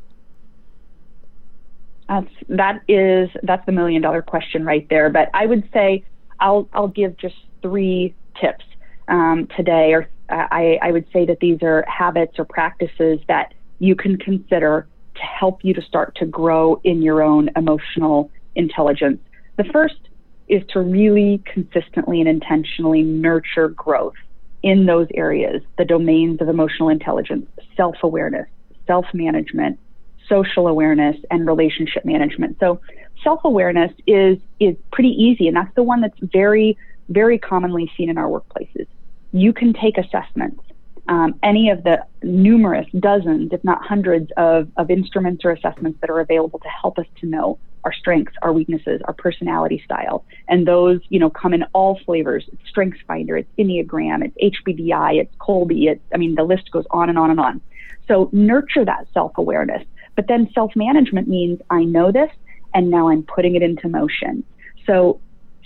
That's 2.07 2.31
that 2.49 2.81
is 2.87 3.29
that's 3.43 3.65
the 3.65 3.71
million 3.71 4.01
dollar 4.01 4.21
question 4.21 4.65
right 4.65 4.87
there. 4.89 5.09
But 5.09 5.29
I 5.33 5.45
would 5.45 5.69
say 5.71 6.03
I'll 6.39 6.67
I'll 6.73 6.87
give 6.87 7.17
just 7.17 7.35
three 7.61 8.15
tips 8.41 8.65
um, 9.07 9.47
today, 9.55 9.93
or 9.93 10.09
uh, 10.29 10.47
I, 10.51 10.79
I 10.81 10.91
would 10.91 11.05
say 11.11 11.25
that 11.25 11.39
these 11.39 11.61
are 11.61 11.83
habits 11.87 12.39
or 12.39 12.45
practices 12.45 13.19
that 13.27 13.53
you 13.79 13.95
can 13.95 14.17
consider 14.17 14.87
to 15.15 15.21
help 15.21 15.63
you 15.63 15.73
to 15.73 15.81
start 15.81 16.15
to 16.15 16.25
grow 16.25 16.79
in 16.83 17.01
your 17.01 17.21
own 17.21 17.49
emotional 17.55 18.31
intelligence. 18.59 19.19
The 19.57 19.63
first 19.63 20.09
is 20.47 20.63
to 20.69 20.81
really 20.81 21.41
consistently 21.51 22.19
and 22.19 22.29
intentionally 22.29 23.01
nurture 23.01 23.69
growth 23.69 24.15
in 24.61 24.85
those 24.85 25.07
areas, 25.13 25.61
the 25.77 25.85
domains 25.85 26.41
of 26.41 26.49
emotional 26.49 26.89
intelligence, 26.89 27.47
self 27.77 27.95
awareness, 28.03 28.47
self 28.85 29.05
management, 29.13 29.79
social 30.27 30.67
awareness, 30.67 31.15
and 31.31 31.47
relationship 31.47 32.03
management. 32.03 32.57
So, 32.59 32.81
self 33.23 33.39
awareness 33.45 33.91
is, 34.05 34.37
is 34.59 34.75
pretty 34.91 35.09
easy, 35.09 35.47
and 35.47 35.55
that's 35.55 35.73
the 35.75 35.83
one 35.83 36.01
that's 36.01 36.19
very, 36.21 36.77
very 37.07 37.39
commonly 37.39 37.91
seen 37.95 38.09
in 38.09 38.17
our 38.17 38.27
workplaces. 38.27 38.87
You 39.31 39.53
can 39.53 39.73
take 39.73 39.97
assessments. 39.97 40.61
Um, 41.09 41.39
any 41.41 41.71
of 41.71 41.83
the 41.83 42.05
numerous 42.21 42.85
dozens, 42.99 43.51
if 43.51 43.63
not 43.63 43.83
hundreds, 43.83 44.31
of, 44.37 44.69
of 44.77 44.91
instruments 44.91 45.43
or 45.43 45.49
assessments 45.49 45.99
that 46.01 46.09
are 46.11 46.19
available 46.19 46.59
to 46.59 46.67
help 46.67 46.99
us 46.99 47.07
to 47.21 47.25
know 47.25 47.57
our 47.83 47.91
strengths, 47.91 48.35
our 48.43 48.53
weaknesses, 48.53 49.01
our 49.05 49.13
personality 49.13 49.81
style. 49.83 50.23
And 50.47 50.67
those, 50.67 50.99
you 51.09 51.19
know, 51.19 51.31
come 51.31 51.55
in 51.55 51.63
all 51.73 51.99
flavors. 52.05 52.45
It's 52.53 52.69
Strengths 52.69 52.99
Finder, 53.07 53.37
it's 53.37 53.49
Enneagram, 53.57 54.23
it's 54.23 54.59
HBDI, 54.63 55.19
it's 55.19 55.35
Kolbe, 55.37 55.89
it's, 55.89 56.01
I 56.13 56.17
mean, 56.17 56.35
the 56.35 56.43
list 56.43 56.69
goes 56.69 56.85
on 56.91 57.09
and 57.09 57.17
on 57.17 57.31
and 57.31 57.39
on. 57.39 57.59
So 58.07 58.29
nurture 58.31 58.85
that 58.85 59.07
self 59.11 59.31
awareness. 59.37 59.83
But 60.15 60.27
then 60.27 60.51
self 60.53 60.75
management 60.75 61.27
means 61.27 61.59
I 61.71 61.85
know 61.85 62.11
this 62.11 62.29
and 62.75 62.91
now 62.91 63.09
I'm 63.09 63.23
putting 63.23 63.55
it 63.55 63.63
into 63.63 63.89
motion. 63.89 64.43
So 64.85 65.19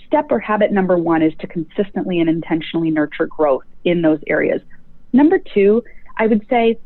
step 0.06 0.26
or 0.30 0.38
habit 0.38 0.72
number 0.72 0.96
one 0.96 1.22
is 1.22 1.34
to 1.40 1.46
consistently 1.46 2.20
and 2.20 2.30
intentionally 2.30 2.90
nurture 2.90 3.26
growth 3.26 3.64
in 3.84 4.00
those 4.00 4.20
areas. 4.26 4.62
Number 5.14 5.38
two, 5.38 5.84
I 6.18 6.26
would 6.26 6.44
say 6.50 6.76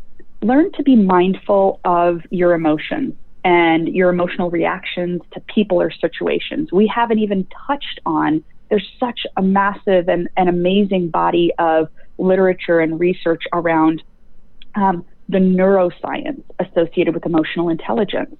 learn 0.43 0.71
to 0.73 0.83
be 0.83 0.95
mindful 0.95 1.81
of 1.85 2.21
your 2.31 2.53
emotions 2.53 3.15
and 3.43 3.89
your 3.89 4.11
emotional 4.11 4.51
reactions 4.51 5.23
to 5.33 5.41
people 5.53 5.81
or 5.81 5.91
situations. 5.91 6.71
We 6.71 6.87
haven't 6.87 7.21
even 7.21 7.47
touched 7.67 8.01
on, 8.05 8.45
there's 8.69 8.87
such 9.01 9.21
a 9.39 9.43
massive 9.43 10.11
and, 10.11 10.29
and 10.37 10.51
amazing 10.51 11.09
body 11.09 11.53
of 11.59 11.89
literature 12.19 12.81
and 12.81 13.01
research 13.01 13.43
around 13.55 14.03
um, 14.75 15.07
the 15.31 15.39
neuroscience 15.39 16.43
associated 16.61 17.15
with 17.15 17.25
emotional 17.25 17.71
intelligence. 17.71 18.37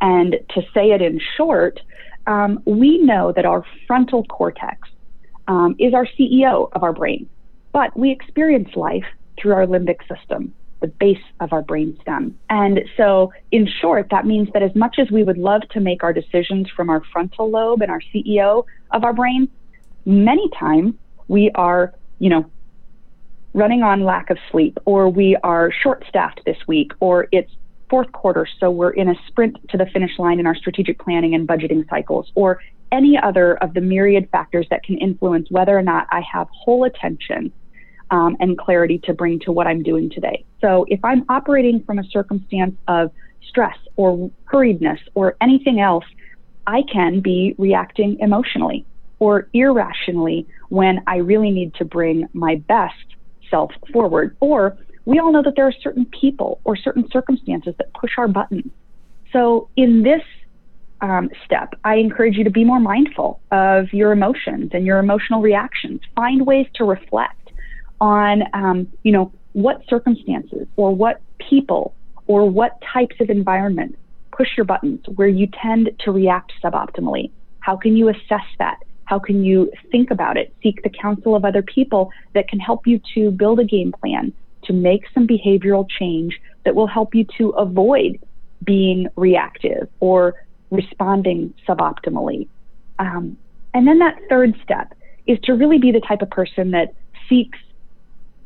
And 0.00 0.36
to 0.50 0.62
say 0.74 0.90
it 0.90 1.00
in 1.00 1.20
short, 1.36 1.78
um, 2.26 2.60
we 2.64 2.98
know 2.98 3.32
that 3.36 3.46
our 3.46 3.64
frontal 3.86 4.24
cortex 4.24 4.88
um, 5.46 5.76
is 5.78 5.94
our 5.94 6.08
CEO 6.18 6.68
of 6.72 6.82
our 6.82 6.92
brain, 6.92 7.28
but 7.72 7.96
we 7.96 8.10
experience 8.10 8.74
life 8.74 9.04
through 9.40 9.52
our 9.52 9.66
limbic 9.66 9.98
system 10.08 10.54
the 10.80 10.86
base 10.86 11.18
of 11.40 11.52
our 11.52 11.62
brainstem. 11.62 12.34
And 12.50 12.80
so, 12.96 13.32
in 13.50 13.66
short, 13.80 14.08
that 14.10 14.26
means 14.26 14.48
that 14.52 14.62
as 14.62 14.74
much 14.74 14.96
as 14.98 15.10
we 15.10 15.24
would 15.24 15.38
love 15.38 15.62
to 15.70 15.80
make 15.80 16.04
our 16.04 16.12
decisions 16.12 16.68
from 16.70 16.88
our 16.88 17.02
frontal 17.12 17.50
lobe 17.50 17.82
and 17.82 17.90
our 17.90 18.00
CEO 18.14 18.64
of 18.92 19.04
our 19.04 19.12
brain, 19.12 19.48
many 20.06 20.48
times 20.50 20.94
we 21.26 21.50
are, 21.54 21.94
you 22.18 22.30
know, 22.30 22.48
running 23.54 23.82
on 23.82 24.04
lack 24.04 24.30
of 24.30 24.38
sleep, 24.50 24.78
or 24.84 25.08
we 25.08 25.36
are 25.42 25.72
short 25.82 26.04
staffed 26.08 26.40
this 26.46 26.58
week, 26.68 26.92
or 27.00 27.26
it's 27.32 27.50
fourth 27.90 28.12
quarter, 28.12 28.46
so 28.60 28.70
we're 28.70 28.90
in 28.90 29.08
a 29.08 29.14
sprint 29.26 29.56
to 29.70 29.76
the 29.76 29.86
finish 29.86 30.18
line 30.18 30.38
in 30.38 30.46
our 30.46 30.54
strategic 30.54 30.98
planning 30.98 31.34
and 31.34 31.48
budgeting 31.48 31.88
cycles, 31.88 32.30
or 32.34 32.60
any 32.92 33.18
other 33.18 33.56
of 33.56 33.74
the 33.74 33.80
myriad 33.80 34.28
factors 34.30 34.66
that 34.70 34.82
can 34.84 34.96
influence 34.98 35.50
whether 35.50 35.76
or 35.76 35.82
not 35.82 36.06
I 36.10 36.22
have 36.32 36.46
whole 36.52 36.84
attention 36.84 37.52
um, 38.10 38.36
and 38.40 38.56
clarity 38.58 39.00
to 39.04 39.14
bring 39.14 39.38
to 39.40 39.52
what 39.52 39.66
I'm 39.66 39.82
doing 39.82 40.10
today. 40.10 40.44
So 40.60 40.84
if 40.88 41.00
I'm 41.04 41.24
operating 41.28 41.82
from 41.84 41.98
a 41.98 42.04
circumstance 42.04 42.76
of 42.88 43.10
stress 43.48 43.76
or 43.96 44.30
hurriedness 44.52 44.98
or 45.14 45.36
anything 45.40 45.80
else, 45.80 46.04
I 46.66 46.82
can 46.92 47.20
be 47.20 47.54
reacting 47.58 48.18
emotionally 48.20 48.86
or 49.20 49.48
irrationally 49.52 50.46
when 50.68 51.02
I 51.06 51.16
really 51.16 51.50
need 51.50 51.74
to 51.74 51.84
bring 51.84 52.28
my 52.32 52.56
best 52.68 52.94
self 53.50 53.72
forward. 53.92 54.36
Or 54.40 54.76
we 55.04 55.18
all 55.18 55.32
know 55.32 55.42
that 55.42 55.54
there 55.56 55.66
are 55.66 55.74
certain 55.82 56.06
people 56.20 56.60
or 56.64 56.76
certain 56.76 57.08
circumstances 57.10 57.74
that 57.78 57.92
push 57.94 58.12
our 58.18 58.28
buttons. 58.28 58.70
So 59.32 59.70
in 59.76 60.02
this 60.02 60.22
um, 61.00 61.30
step, 61.44 61.74
I 61.84 61.96
encourage 61.96 62.36
you 62.36 62.44
to 62.44 62.50
be 62.50 62.64
more 62.64 62.80
mindful 62.80 63.40
of 63.50 63.86
your 63.92 64.12
emotions 64.12 64.70
and 64.72 64.84
your 64.84 64.98
emotional 64.98 65.40
reactions. 65.40 66.00
Find 66.14 66.46
ways 66.46 66.66
to 66.74 66.84
reflect 66.84 67.37
on, 68.00 68.42
um, 68.54 68.88
you 69.02 69.12
know, 69.12 69.32
what 69.52 69.82
circumstances 69.88 70.66
or 70.76 70.94
what 70.94 71.20
people 71.50 71.94
or 72.26 72.48
what 72.48 72.80
types 72.92 73.16
of 73.20 73.30
environments 73.30 73.96
push 74.30 74.48
your 74.56 74.64
buttons 74.64 75.00
where 75.16 75.28
you 75.28 75.48
tend 75.62 75.90
to 76.00 76.12
react 76.12 76.52
suboptimally. 76.62 77.30
How 77.60 77.76
can 77.76 77.96
you 77.96 78.08
assess 78.08 78.46
that? 78.58 78.78
How 79.04 79.18
can 79.18 79.42
you 79.42 79.72
think 79.90 80.10
about 80.10 80.36
it? 80.36 80.54
Seek 80.62 80.82
the 80.82 80.90
counsel 80.90 81.34
of 81.34 81.44
other 81.44 81.62
people 81.62 82.10
that 82.34 82.48
can 82.48 82.60
help 82.60 82.86
you 82.86 83.00
to 83.14 83.30
build 83.30 83.58
a 83.58 83.64
game 83.64 83.92
plan, 84.00 84.32
to 84.64 84.72
make 84.72 85.04
some 85.14 85.26
behavioral 85.26 85.86
change 85.98 86.38
that 86.64 86.74
will 86.74 86.86
help 86.86 87.14
you 87.14 87.24
to 87.38 87.50
avoid 87.50 88.20
being 88.64 89.08
reactive 89.16 89.88
or 90.00 90.34
responding 90.70 91.54
suboptimally. 91.66 92.46
Um, 92.98 93.36
and 93.74 93.88
then 93.88 93.98
that 94.00 94.18
third 94.28 94.54
step 94.62 94.94
is 95.26 95.38
to 95.44 95.52
really 95.52 95.78
be 95.78 95.90
the 95.90 96.00
type 96.00 96.22
of 96.22 96.30
person 96.30 96.72
that 96.72 96.94
seeks 97.28 97.58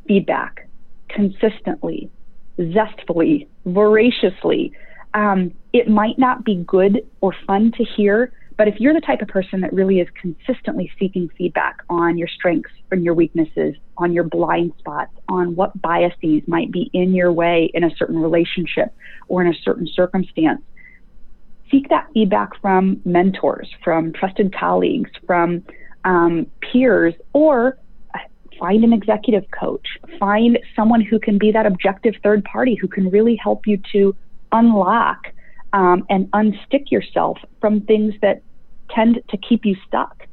feedback 0.07 0.67
consistently, 1.09 2.09
zestfully, 2.57 3.47
voraciously. 3.65 4.73
Um, 5.13 5.53
it 5.73 5.87
might 5.87 6.17
not 6.17 6.43
be 6.43 6.63
good 6.67 7.05
or 7.21 7.35
fun 7.45 7.71
to 7.77 7.83
hear, 7.83 8.31
but 8.57 8.67
if 8.67 8.79
you're 8.79 8.93
the 8.93 9.01
type 9.01 9.21
of 9.21 9.27
person 9.27 9.61
that 9.61 9.73
really 9.73 9.99
is 9.99 10.07
consistently 10.19 10.91
seeking 10.99 11.29
feedback 11.37 11.77
on 11.89 12.17
your 12.17 12.27
strengths 12.27 12.71
and 12.91 13.03
your 13.03 13.13
weaknesses, 13.13 13.75
on 13.97 14.13
your 14.13 14.23
blind 14.23 14.73
spots, 14.77 15.11
on 15.27 15.55
what 15.55 15.79
biases 15.81 16.41
might 16.47 16.71
be 16.71 16.89
in 16.93 17.13
your 17.13 17.31
way 17.31 17.71
in 17.73 17.83
a 17.83 17.95
certain 17.95 18.17
relationship 18.17 18.93
or 19.27 19.41
in 19.41 19.47
a 19.47 19.57
certain 19.63 19.87
circumstance, 19.87 20.61
seek 21.71 21.89
that 21.89 22.07
feedback 22.13 22.49
from 22.61 23.01
mentors, 23.05 23.69
from 23.83 24.13
trusted 24.13 24.55
colleagues, 24.55 25.09
from 25.25 25.63
um, 26.05 26.45
peers, 26.61 27.13
or 27.33 27.77
find 28.59 28.83
an 28.83 28.93
executive 28.93 29.45
coach. 29.51 29.87
Find 30.19 30.59
someone 30.75 31.01
who 31.01 31.19
can 31.19 31.37
be 31.37 31.51
that 31.51 31.65
objective 31.65 32.15
third 32.23 32.43
party 32.43 32.75
who 32.75 32.87
can 32.87 33.09
really 33.09 33.35
help 33.35 33.67
you 33.67 33.79
to 33.91 34.15
unlock 34.51 35.27
um, 35.73 36.05
and 36.09 36.29
unstick 36.31 36.91
yourself 36.91 37.37
from 37.59 37.81
things 37.81 38.13
that 38.21 38.41
tend 38.89 39.21
to 39.29 39.37
keep 39.37 39.65
you 39.65 39.75
stuck. 39.87 40.27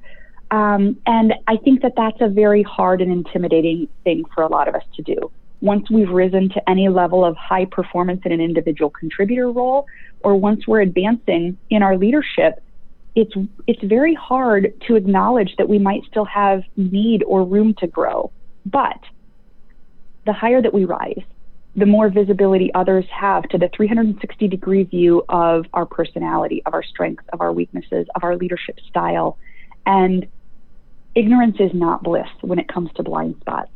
Um, 0.50 0.98
and 1.06 1.34
I 1.46 1.56
think 1.56 1.82
that 1.82 1.92
that's 1.96 2.20
a 2.20 2.28
very 2.28 2.62
hard 2.62 3.00
and 3.00 3.12
intimidating 3.12 3.88
thing 4.04 4.24
for 4.34 4.42
a 4.42 4.48
lot 4.48 4.68
of 4.68 4.74
us 4.74 4.82
to 4.96 5.02
do. 5.02 5.30
Once 5.60 5.90
we've 5.90 6.10
risen 6.10 6.48
to 6.50 6.70
any 6.70 6.88
level 6.88 7.24
of 7.24 7.36
high 7.36 7.66
performance 7.66 8.22
in 8.24 8.32
an 8.32 8.40
individual 8.40 8.90
contributor 8.90 9.50
role, 9.50 9.86
or 10.20 10.34
once 10.34 10.66
we're 10.66 10.80
advancing 10.80 11.56
in 11.70 11.82
our 11.82 11.96
leadership, 11.96 12.62
it's 13.14 13.32
it's 13.66 13.82
very 13.82 14.14
hard 14.14 14.72
to 14.86 14.94
acknowledge 14.94 15.54
that 15.58 15.68
we 15.68 15.78
might 15.78 16.02
still 16.04 16.24
have 16.24 16.62
need 16.76 17.22
or 17.24 17.44
room 17.44 17.74
to 17.78 17.86
grow. 17.86 18.30
But 18.66 18.98
the 20.26 20.32
higher 20.32 20.62
that 20.62 20.72
we 20.72 20.84
rise, 20.84 21.22
the 21.74 21.86
more 21.86 22.08
visibility 22.08 22.72
others 22.74 23.04
have 23.10 23.44
to 23.44 23.58
the 23.58 23.70
360 23.74 24.48
degree 24.48 24.84
view 24.84 25.24
of 25.28 25.66
our 25.72 25.86
personality, 25.86 26.62
of 26.66 26.74
our 26.74 26.82
strengths, 26.82 27.24
of 27.32 27.40
our 27.40 27.52
weaknesses, 27.52 28.06
of 28.14 28.22
our 28.22 28.36
leadership 28.36 28.78
style. 28.88 29.38
And 29.86 30.26
ignorance 31.14 31.56
is 31.58 31.72
not 31.74 32.02
bliss 32.02 32.28
when 32.42 32.58
it 32.58 32.68
comes 32.68 32.90
to 32.94 33.02
blind 33.02 33.36
spots. 33.40 33.70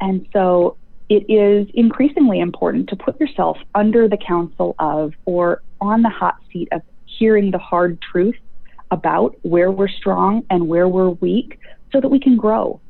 And 0.00 0.26
so 0.32 0.76
it 1.08 1.30
is 1.30 1.68
increasingly 1.74 2.40
important 2.40 2.88
to 2.90 2.96
put 2.96 3.18
yourself 3.18 3.58
under 3.74 4.08
the 4.08 4.16
counsel 4.16 4.74
of 4.78 5.14
or 5.24 5.62
on 5.80 6.02
the 6.02 6.08
hot 6.08 6.36
seat 6.52 6.68
of 6.72 6.82
hearing 7.04 7.50
the 7.50 7.58
hard 7.58 7.98
truth 8.00 8.36
about 8.90 9.36
where 9.42 9.70
we're 9.70 9.88
strong 9.88 10.44
and 10.50 10.68
where 10.68 10.88
we're 10.88 11.10
weak 11.10 11.58
so 11.92 12.00
that 12.00 12.08
we 12.08 12.20
can 12.20 12.36
grow 12.36 12.80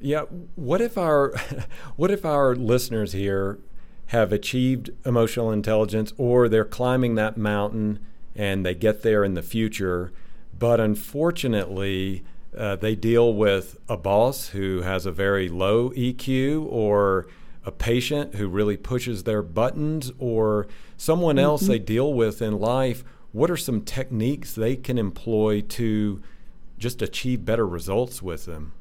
yeah. 0.00 0.22
What 0.54 0.80
if 0.80 0.96
our 0.96 1.32
what 1.96 2.10
if 2.10 2.24
our 2.24 2.54
listeners 2.54 3.12
here 3.12 3.58
have 4.08 4.32
achieved 4.32 4.90
emotional 5.04 5.50
intelligence 5.50 6.12
or 6.16 6.48
they're 6.48 6.64
climbing 6.64 7.14
that 7.16 7.36
mountain 7.36 7.98
and 8.34 8.64
they 8.64 8.74
get 8.74 9.02
there 9.02 9.24
in 9.24 9.34
the 9.34 9.42
future, 9.42 10.12
but 10.56 10.80
unfortunately 10.80 12.24
uh, 12.56 12.76
they 12.76 12.94
deal 12.94 13.34
with 13.34 13.76
a 13.88 13.96
boss 13.96 14.48
who 14.48 14.80
has 14.82 15.04
a 15.04 15.12
very 15.12 15.48
low 15.48 15.90
EQ 15.90 16.66
or 16.70 17.26
a 17.64 17.70
patient 17.70 18.36
who 18.36 18.48
really 18.48 18.76
pushes 18.76 19.24
their 19.24 19.42
buttons 19.42 20.10
or 20.18 20.66
someone 20.96 21.38
else 21.38 21.62
mm-hmm. 21.62 21.72
they 21.72 21.78
deal 21.78 22.14
with 22.14 22.40
in 22.40 22.58
life. 22.58 23.04
What 23.32 23.50
are 23.50 23.56
some 23.56 23.82
techniques 23.82 24.54
they 24.54 24.76
can 24.76 24.98
employ 24.98 25.60
to 25.60 26.22
just 26.78 27.02
achieve 27.02 27.44
better 27.44 27.66
results 27.66 28.22
with 28.22 28.46
them? 28.46 28.72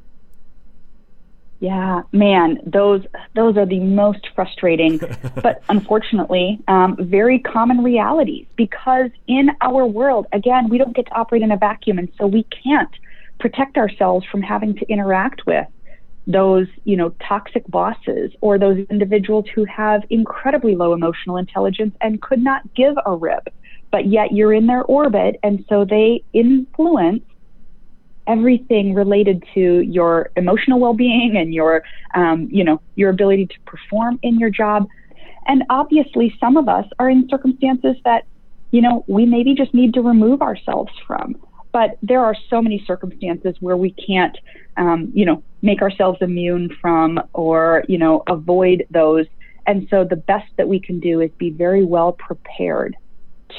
Yeah, 1.60 2.04
man, 2.12 2.60
those 2.66 3.02
those 3.34 3.58
are 3.58 3.66
the 3.66 3.80
most 3.80 4.28
frustrating, 4.36 5.00
but 5.42 5.64
unfortunately, 5.70 6.60
um, 6.68 6.96
very 7.00 7.40
common 7.40 7.84
realities. 7.84 8.46
Because 8.56 9.10
in 9.28 9.50
our 9.62 9.86
world, 9.86 10.28
again, 10.32 10.70
we 10.70 10.78
don't 10.78 10.96
get 10.96 11.08
to 11.08 11.16
operate 11.16 11.42
in 11.42 11.52
a 11.52 11.58
vacuum, 11.58 11.98
and 11.98 12.10
so 12.18 12.28
we 12.28 12.44
can't 12.44 12.92
protect 13.40 13.78
ourselves 13.78 14.26
from 14.32 14.42
having 14.42 14.76
to 14.76 14.86
interact 14.88 15.46
with 15.48 15.68
those, 16.28 16.68
you 16.84 16.98
know, 16.98 17.14
toxic 17.28 17.66
bosses 17.68 18.32
or 18.42 18.60
those 18.60 18.86
individuals 18.90 19.46
who 19.56 19.64
have 19.66 20.04
incredibly 20.10 20.76
low 20.76 20.94
emotional 20.94 21.38
intelligence 21.38 21.96
and 22.02 22.22
could 22.22 22.44
not 22.44 22.62
give 22.76 22.96
a 23.06 23.16
rip, 23.16 23.48
but 23.92 24.08
yet 24.08 24.32
you're 24.32 24.54
in 24.54 24.68
their 24.68 24.84
orbit, 24.84 25.38
and 25.44 25.66
so 25.70 25.86
they 25.86 26.24
influence 26.34 27.24
everything 28.28 28.94
related 28.94 29.42
to 29.54 29.82
your 29.82 30.30
emotional 30.36 30.80
well-being 30.80 31.38
and 31.38 31.54
your 31.54 31.82
um, 32.14 32.48
you 32.52 32.64
know 32.64 32.82
your 32.96 33.10
ability 33.10 33.48
to 33.48 33.56
perform 33.66 34.20
in 34.22 34.38
your 34.40 34.50
job. 34.50 34.86
And 35.48 35.64
obviously 35.70 36.36
some 36.40 36.58
of 36.58 36.68
us 36.68 36.86
are 37.00 37.10
in 37.10 37.28
circumstances 37.30 37.96
that 38.04 38.26
you 38.72 38.82
know 38.82 39.04
we 39.08 39.26
maybe 39.26 39.56
just 39.56 39.74
need 39.74 39.94
to 39.94 40.02
remove 40.02 40.42
ourselves 40.42 40.92
from. 41.06 41.36
But 41.74 41.98
there 42.02 42.24
are 42.24 42.36
so 42.50 42.62
many 42.62 42.84
circumstances 42.88 43.56
where 43.60 43.78
we 43.78 43.94
can't 43.94 44.38
um, 44.76 45.12
you 45.14 45.26
know 45.26 45.44
make 45.62 45.82
ourselves 45.82 46.18
immune 46.22 46.70
from 46.82 47.20
or 47.34 47.84
you 47.88 47.98
know 47.98 48.24
avoid 48.28 48.86
those. 48.90 49.26
And 49.66 49.88
so 49.90 50.06
the 50.06 50.16
best 50.16 50.48
that 50.58 50.68
we 50.68 50.80
can 50.80 51.00
do 51.00 51.20
is 51.20 51.30
be 51.38 51.50
very 51.50 51.84
well 51.84 52.14
prepared 52.14 52.96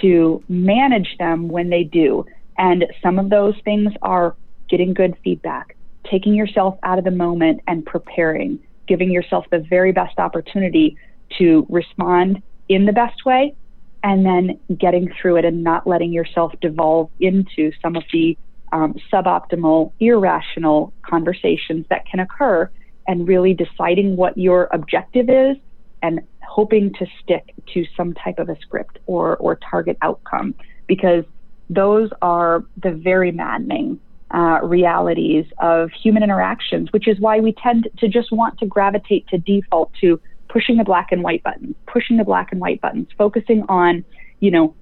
to 0.00 0.42
manage 0.48 1.16
them 1.18 1.48
when 1.48 1.70
they 1.70 1.84
do. 1.84 2.26
And 2.56 2.86
some 3.02 3.18
of 3.18 3.30
those 3.30 3.54
things 3.64 3.92
are 4.02 4.34
getting 4.68 4.94
good 4.94 5.16
feedback, 5.22 5.76
taking 6.10 6.34
yourself 6.34 6.78
out 6.82 6.98
of 6.98 7.04
the 7.04 7.10
moment 7.10 7.60
and 7.66 7.84
preparing, 7.84 8.58
giving 8.86 9.10
yourself 9.10 9.46
the 9.50 9.60
very 9.70 9.92
best 9.92 10.18
opportunity 10.18 10.96
to 11.38 11.66
respond 11.68 12.42
in 12.68 12.84
the 12.84 12.92
best 12.92 13.24
way, 13.24 13.54
and 14.02 14.24
then 14.24 14.58
getting 14.78 15.12
through 15.20 15.36
it 15.36 15.44
and 15.44 15.64
not 15.64 15.86
letting 15.86 16.12
yourself 16.12 16.52
devolve 16.60 17.10
into 17.20 17.72
some 17.82 17.96
of 17.96 18.04
the 18.12 18.36
um, 18.72 18.94
suboptimal, 19.12 19.92
irrational 20.00 20.92
conversations 21.02 21.86
that 21.88 22.04
can 22.06 22.20
occur, 22.20 22.70
and 23.06 23.26
really 23.26 23.54
deciding 23.54 24.16
what 24.16 24.36
your 24.36 24.68
objective 24.72 25.30
is 25.30 25.56
and 26.02 26.20
hoping 26.58 26.92
to 26.92 27.06
stick 27.22 27.54
to 27.72 27.86
some 27.96 28.12
type 28.14 28.40
of 28.40 28.48
a 28.48 28.56
script 28.62 28.98
or, 29.06 29.36
or 29.36 29.54
target 29.70 29.96
outcome 30.02 30.52
because 30.88 31.24
those 31.70 32.10
are 32.20 32.64
the 32.82 32.90
very 32.90 33.30
maddening 33.30 34.00
uh, 34.34 34.58
realities 34.64 35.44
of 35.58 35.88
human 35.92 36.20
interactions, 36.20 36.92
which 36.92 37.06
is 37.06 37.20
why 37.20 37.38
we 37.38 37.52
tend 37.62 37.88
to 37.96 38.08
just 38.08 38.32
want 38.32 38.58
to 38.58 38.66
gravitate 38.66 39.24
to 39.28 39.38
default 39.38 39.92
to 40.00 40.20
pushing 40.48 40.76
the 40.76 40.82
black 40.82 41.12
and 41.12 41.22
white 41.22 41.44
buttons, 41.44 41.76
pushing 41.86 42.16
the 42.16 42.24
black 42.24 42.50
and 42.50 42.60
white 42.60 42.80
buttons, 42.80 43.06
focusing 43.16 43.62
on, 43.68 44.04
you 44.40 44.50
know, 44.50 44.74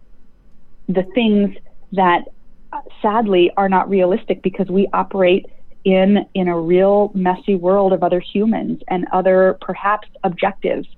the 0.88 1.02
things 1.14 1.54
that 1.92 2.22
uh, 2.72 2.80
sadly 3.02 3.50
are 3.58 3.68
not 3.68 3.86
realistic 3.90 4.40
because 4.40 4.68
we 4.70 4.88
operate 4.94 5.44
in 5.84 6.24
in 6.32 6.48
a 6.48 6.58
real 6.58 7.12
messy 7.14 7.54
world 7.54 7.92
of 7.92 8.02
other 8.02 8.20
humans 8.20 8.80
and 8.88 9.04
other 9.12 9.58
perhaps 9.60 10.08
objectives 10.24 10.88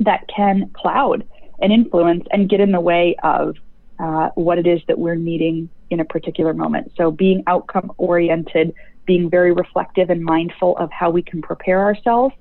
that 0.00 0.26
can 0.34 0.70
cloud 0.74 1.26
and 1.60 1.72
influence 1.72 2.24
and 2.32 2.48
get 2.48 2.60
in 2.60 2.72
the 2.72 2.80
way 2.80 3.16
of 3.22 3.56
uh, 3.98 4.30
what 4.34 4.58
it 4.58 4.66
is 4.66 4.80
that 4.88 4.98
we're 4.98 5.14
needing 5.14 5.68
in 5.90 6.00
a 6.00 6.04
particular 6.04 6.54
moment. 6.54 6.92
So 6.96 7.10
being 7.10 7.42
outcome 7.46 7.92
oriented, 7.98 8.74
being 9.04 9.28
very 9.28 9.52
reflective 9.52 10.08
and 10.08 10.24
mindful 10.24 10.76
of 10.78 10.90
how 10.90 11.10
we 11.10 11.22
can 11.22 11.42
prepare 11.42 11.80
ourselves 11.80 12.34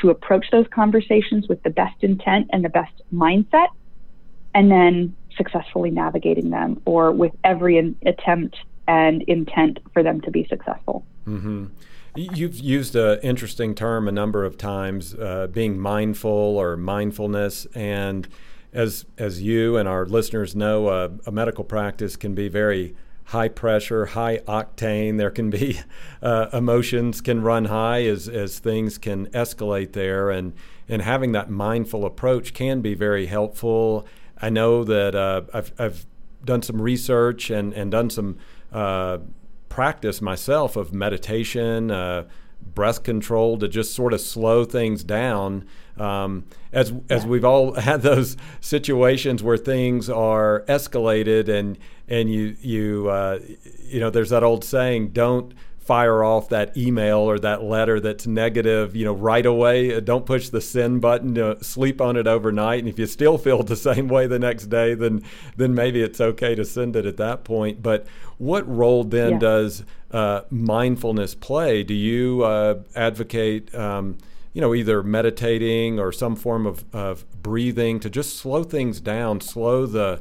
to 0.00 0.08
approach 0.10 0.46
those 0.50 0.66
conversations 0.68 1.48
with 1.48 1.62
the 1.62 1.70
best 1.70 2.02
intent 2.02 2.48
and 2.52 2.64
the 2.64 2.70
best 2.70 2.92
mindset, 3.12 3.68
and 4.54 4.70
then 4.70 5.14
successfully 5.36 5.90
navigating 5.90 6.50
them 6.50 6.80
or 6.86 7.12
with 7.12 7.32
every 7.44 7.94
attempt 8.06 8.56
and 8.88 9.22
intent 9.22 9.78
for 9.92 10.02
them 10.02 10.20
to 10.22 10.30
be 10.30 10.46
successful. 10.48 11.04
Mm-hmm. 11.26 11.66
You've 12.14 12.58
used 12.58 12.94
an 12.94 13.20
interesting 13.22 13.74
term 13.74 14.06
a 14.06 14.12
number 14.12 14.44
of 14.44 14.58
times, 14.58 15.14
uh, 15.14 15.46
being 15.46 15.78
mindful 15.78 16.30
or 16.30 16.76
mindfulness, 16.76 17.66
and 17.74 18.28
as 18.70 19.06
as 19.16 19.40
you 19.40 19.78
and 19.78 19.88
our 19.88 20.04
listeners 20.04 20.54
know, 20.54 20.88
uh, 20.88 21.08
a 21.24 21.32
medical 21.32 21.64
practice 21.64 22.16
can 22.16 22.34
be 22.34 22.48
very 22.48 22.94
high 23.26 23.48
pressure, 23.48 24.06
high 24.06 24.38
octane. 24.46 25.16
There 25.16 25.30
can 25.30 25.48
be 25.48 25.80
uh, 26.22 26.48
emotions 26.52 27.22
can 27.22 27.40
run 27.40 27.66
high 27.66 28.02
as 28.04 28.28
as 28.28 28.58
things 28.58 28.98
can 28.98 29.28
escalate 29.28 29.92
there, 29.92 30.28
and 30.28 30.52
and 30.90 31.00
having 31.00 31.32
that 31.32 31.48
mindful 31.48 32.04
approach 32.04 32.52
can 32.52 32.82
be 32.82 32.92
very 32.92 33.24
helpful. 33.24 34.06
I 34.38 34.50
know 34.50 34.84
that 34.84 35.14
uh, 35.14 35.42
I've 35.54 35.72
I've 35.78 36.06
done 36.44 36.60
some 36.60 36.82
research 36.82 37.48
and 37.48 37.72
and 37.72 37.90
done 37.90 38.10
some 38.10 38.36
uh, 38.70 39.18
practice 39.72 40.20
myself 40.20 40.76
of 40.76 40.92
meditation, 40.92 41.90
uh, 41.90 42.28
breath 42.74 43.02
control 43.02 43.56
to 43.56 43.66
just 43.66 43.94
sort 43.94 44.12
of 44.12 44.20
slow 44.20 44.66
things 44.66 45.02
down. 45.02 45.66
Um, 45.96 46.44
as 46.72 46.92
as 47.08 47.24
we've 47.24 47.44
all 47.44 47.72
had 47.80 48.02
those 48.02 48.36
situations 48.60 49.42
where 49.42 49.56
things 49.56 50.10
are 50.10 50.62
escalated 50.68 51.48
and 51.48 51.78
and 52.06 52.30
you 52.30 52.54
you 52.60 53.08
uh, 53.08 53.38
you 53.82 53.98
know 53.98 54.10
there's 54.10 54.28
that 54.28 54.44
old 54.44 54.62
saying 54.62 55.08
don't 55.08 55.54
fire 55.84 56.22
off 56.22 56.48
that 56.48 56.76
email 56.76 57.18
or 57.18 57.38
that 57.40 57.62
letter 57.62 57.98
that's 57.98 58.26
negative, 58.26 58.94
you 58.94 59.04
know, 59.04 59.12
right 59.12 59.44
away. 59.44 59.94
Uh, 59.94 60.00
don't 60.00 60.24
push 60.24 60.48
the 60.48 60.60
send 60.60 61.00
button. 61.00 61.34
To 61.34 61.62
sleep 61.62 62.00
on 62.00 62.16
it 62.16 62.26
overnight, 62.26 62.80
and 62.80 62.88
if 62.88 62.98
you 62.98 63.06
still 63.06 63.38
feel 63.38 63.62
the 63.62 63.76
same 63.90 64.08
way 64.08 64.26
the 64.26 64.38
next 64.38 64.66
day, 64.66 64.94
then 64.94 65.24
then 65.56 65.74
maybe 65.74 66.02
it's 66.02 66.20
okay 66.20 66.54
to 66.54 66.64
send 66.64 66.96
it 66.96 67.06
at 67.06 67.16
that 67.16 67.44
point. 67.44 67.82
But 67.82 68.06
what 68.38 68.68
role 68.68 69.04
then 69.04 69.32
yeah. 69.32 69.38
does 69.38 69.84
uh, 70.10 70.42
mindfulness 70.50 71.34
play? 71.34 71.82
Do 71.82 71.94
you 71.94 72.42
uh, 72.44 72.82
advocate? 72.94 73.74
Um, 73.74 74.18
you 74.54 74.60
know, 74.60 74.74
either 74.74 75.02
meditating 75.02 75.98
or 75.98 76.12
some 76.12 76.36
form 76.36 76.66
of, 76.66 76.84
of 76.94 77.24
breathing 77.42 77.98
to 78.00 78.10
just 78.10 78.36
slow 78.36 78.62
things 78.62 79.00
down, 79.00 79.40
slow 79.40 79.86
the 79.86 80.20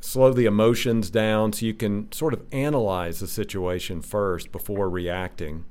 slow 0.00 0.32
the 0.32 0.46
emotions 0.46 1.10
down 1.10 1.52
so 1.52 1.66
you 1.66 1.74
can 1.74 2.10
sort 2.12 2.34
of 2.34 2.42
analyze 2.52 3.20
the 3.20 3.26
situation 3.26 4.00
first 4.00 4.50
before 4.50 4.88
reacting? 4.88 5.64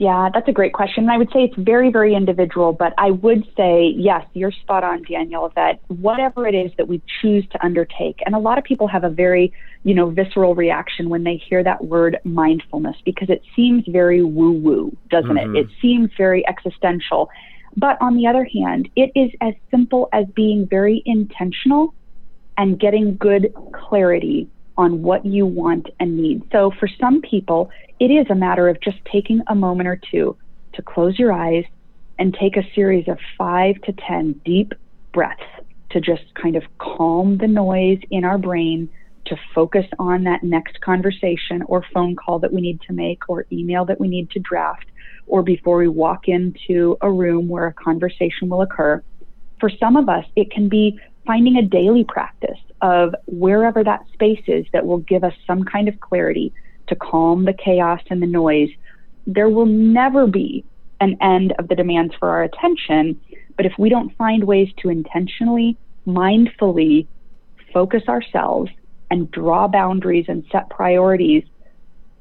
Yeah, 0.00 0.30
that's 0.32 0.48
a 0.48 0.52
great 0.52 0.72
question. 0.72 1.10
I 1.10 1.18
would 1.18 1.28
say 1.30 1.40
it's 1.40 1.56
very, 1.58 1.90
very 1.90 2.14
individual, 2.14 2.72
but 2.72 2.94
I 2.96 3.10
would 3.10 3.44
say, 3.54 3.92
yes, 3.94 4.24
you're 4.32 4.50
spot 4.50 4.82
on, 4.82 5.02
Daniel, 5.02 5.52
that 5.56 5.80
whatever 5.88 6.46
it 6.46 6.54
is 6.54 6.72
that 6.78 6.88
we 6.88 7.02
choose 7.20 7.46
to 7.52 7.62
undertake, 7.62 8.18
and 8.24 8.34
a 8.34 8.38
lot 8.38 8.56
of 8.56 8.64
people 8.64 8.88
have 8.88 9.04
a 9.04 9.10
very, 9.10 9.52
you 9.84 9.94
know, 9.94 10.08
visceral 10.08 10.54
reaction 10.54 11.10
when 11.10 11.24
they 11.24 11.36
hear 11.36 11.62
that 11.62 11.84
word 11.84 12.18
mindfulness 12.24 12.96
because 13.04 13.28
it 13.28 13.42
seems 13.54 13.84
very 13.88 14.22
woo 14.22 14.52
woo, 14.52 14.96
doesn't 15.10 15.32
mm-hmm. 15.32 15.54
it? 15.54 15.66
It 15.66 15.68
seems 15.82 16.10
very 16.16 16.48
existential. 16.48 17.28
But 17.76 18.00
on 18.00 18.16
the 18.16 18.26
other 18.26 18.44
hand, 18.44 18.88
it 18.96 19.12
is 19.14 19.30
as 19.42 19.52
simple 19.70 20.08
as 20.14 20.24
being 20.34 20.66
very 20.66 21.02
intentional 21.04 21.94
and 22.60 22.78
getting 22.78 23.16
good 23.16 23.54
clarity 23.72 24.46
on 24.76 25.02
what 25.02 25.24
you 25.24 25.46
want 25.46 25.88
and 25.98 26.18
need. 26.18 26.42
So 26.52 26.70
for 26.78 26.90
some 27.00 27.22
people, 27.22 27.70
it 27.98 28.10
is 28.10 28.26
a 28.28 28.34
matter 28.34 28.68
of 28.68 28.78
just 28.82 28.98
taking 29.10 29.40
a 29.48 29.54
moment 29.54 29.88
or 29.88 29.98
two 30.10 30.36
to 30.74 30.82
close 30.82 31.18
your 31.18 31.32
eyes 31.32 31.64
and 32.18 32.36
take 32.38 32.58
a 32.58 32.74
series 32.74 33.08
of 33.08 33.18
five 33.38 33.80
to 33.86 33.94
10 34.06 34.42
deep 34.44 34.74
breaths 35.14 35.40
to 35.92 36.02
just 36.02 36.22
kind 36.34 36.54
of 36.54 36.62
calm 36.76 37.38
the 37.38 37.46
noise 37.46 37.98
in 38.10 38.26
our 38.26 38.36
brain 38.36 38.90
to 39.24 39.36
focus 39.54 39.86
on 39.98 40.24
that 40.24 40.42
next 40.42 40.82
conversation 40.82 41.62
or 41.66 41.82
phone 41.94 42.14
call 42.14 42.38
that 42.40 42.52
we 42.52 42.60
need 42.60 42.78
to 42.82 42.92
make 42.92 43.22
or 43.30 43.46
email 43.50 43.86
that 43.86 43.98
we 43.98 44.06
need 44.06 44.30
to 44.32 44.38
draft 44.38 44.84
or 45.26 45.42
before 45.42 45.78
we 45.78 45.88
walk 45.88 46.28
into 46.28 46.98
a 47.00 47.10
room 47.10 47.48
where 47.48 47.68
a 47.68 47.72
conversation 47.72 48.50
will 48.50 48.60
occur. 48.60 49.02
For 49.60 49.70
some 49.80 49.96
of 49.96 50.10
us, 50.10 50.26
it 50.36 50.50
can 50.50 50.68
be 50.68 51.00
finding 51.30 51.58
a 51.58 51.62
daily 51.62 52.02
practice 52.02 52.58
of 52.82 53.14
wherever 53.26 53.84
that 53.84 54.04
space 54.12 54.42
is 54.48 54.66
that 54.72 54.84
will 54.84 54.98
give 54.98 55.22
us 55.22 55.32
some 55.46 55.62
kind 55.62 55.86
of 55.86 56.00
clarity 56.00 56.52
to 56.88 56.96
calm 56.96 57.44
the 57.44 57.52
chaos 57.52 58.00
and 58.10 58.20
the 58.20 58.26
noise. 58.26 58.68
There 59.28 59.48
will 59.48 59.66
never 59.66 60.26
be 60.26 60.64
an 61.00 61.16
end 61.20 61.54
of 61.60 61.68
the 61.68 61.76
demands 61.76 62.12
for 62.18 62.30
our 62.30 62.42
attention, 62.42 63.20
but 63.56 63.64
if 63.64 63.72
we 63.78 63.88
don't 63.88 64.12
find 64.16 64.42
ways 64.42 64.70
to 64.78 64.88
intentionally, 64.88 65.76
mindfully 66.04 67.06
focus 67.72 68.02
ourselves 68.08 68.72
and 69.12 69.30
draw 69.30 69.68
boundaries 69.68 70.24
and 70.26 70.44
set 70.50 70.68
priorities, 70.68 71.44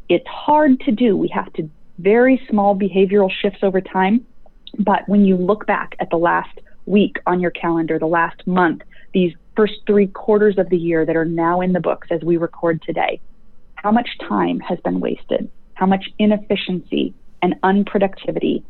it's 0.07 0.27
hard 0.27 0.79
to 0.81 0.91
do. 0.91 1.17
We 1.17 1.29
have 1.29 1.51
to 1.53 1.67
very 1.97 2.39
small 2.47 2.77
behavioral 2.77 3.31
shifts 3.41 3.63
over 3.63 3.81
time. 3.81 4.23
But 4.77 5.09
when 5.09 5.25
you 5.25 5.35
look 5.35 5.65
back 5.65 5.95
at 5.99 6.11
the 6.11 6.17
last 6.17 6.59
week 6.85 7.17
on 7.25 7.39
your 7.39 7.51
calendar, 7.51 7.97
the 7.97 8.05
last 8.05 8.45
month, 8.45 8.83
these 9.13 9.33
first 9.55 9.73
three 9.85 10.07
quarters 10.07 10.57
of 10.57 10.69
the 10.69 10.77
year 10.77 11.05
that 11.05 11.15
are 11.15 11.25
now 11.25 11.61
in 11.61 11.73
the 11.73 11.79
books 11.79 12.07
as 12.11 12.21
we 12.21 12.37
record 12.37 12.81
today, 12.81 13.19
how 13.75 13.91
much 13.91 14.09
time 14.27 14.59
has 14.59 14.79
been 14.81 14.99
wasted? 14.99 15.49
How 15.73 15.85
much 15.85 16.05
inefficiency 16.17 17.13
and 17.41 17.55
unproductivity 17.61 18.63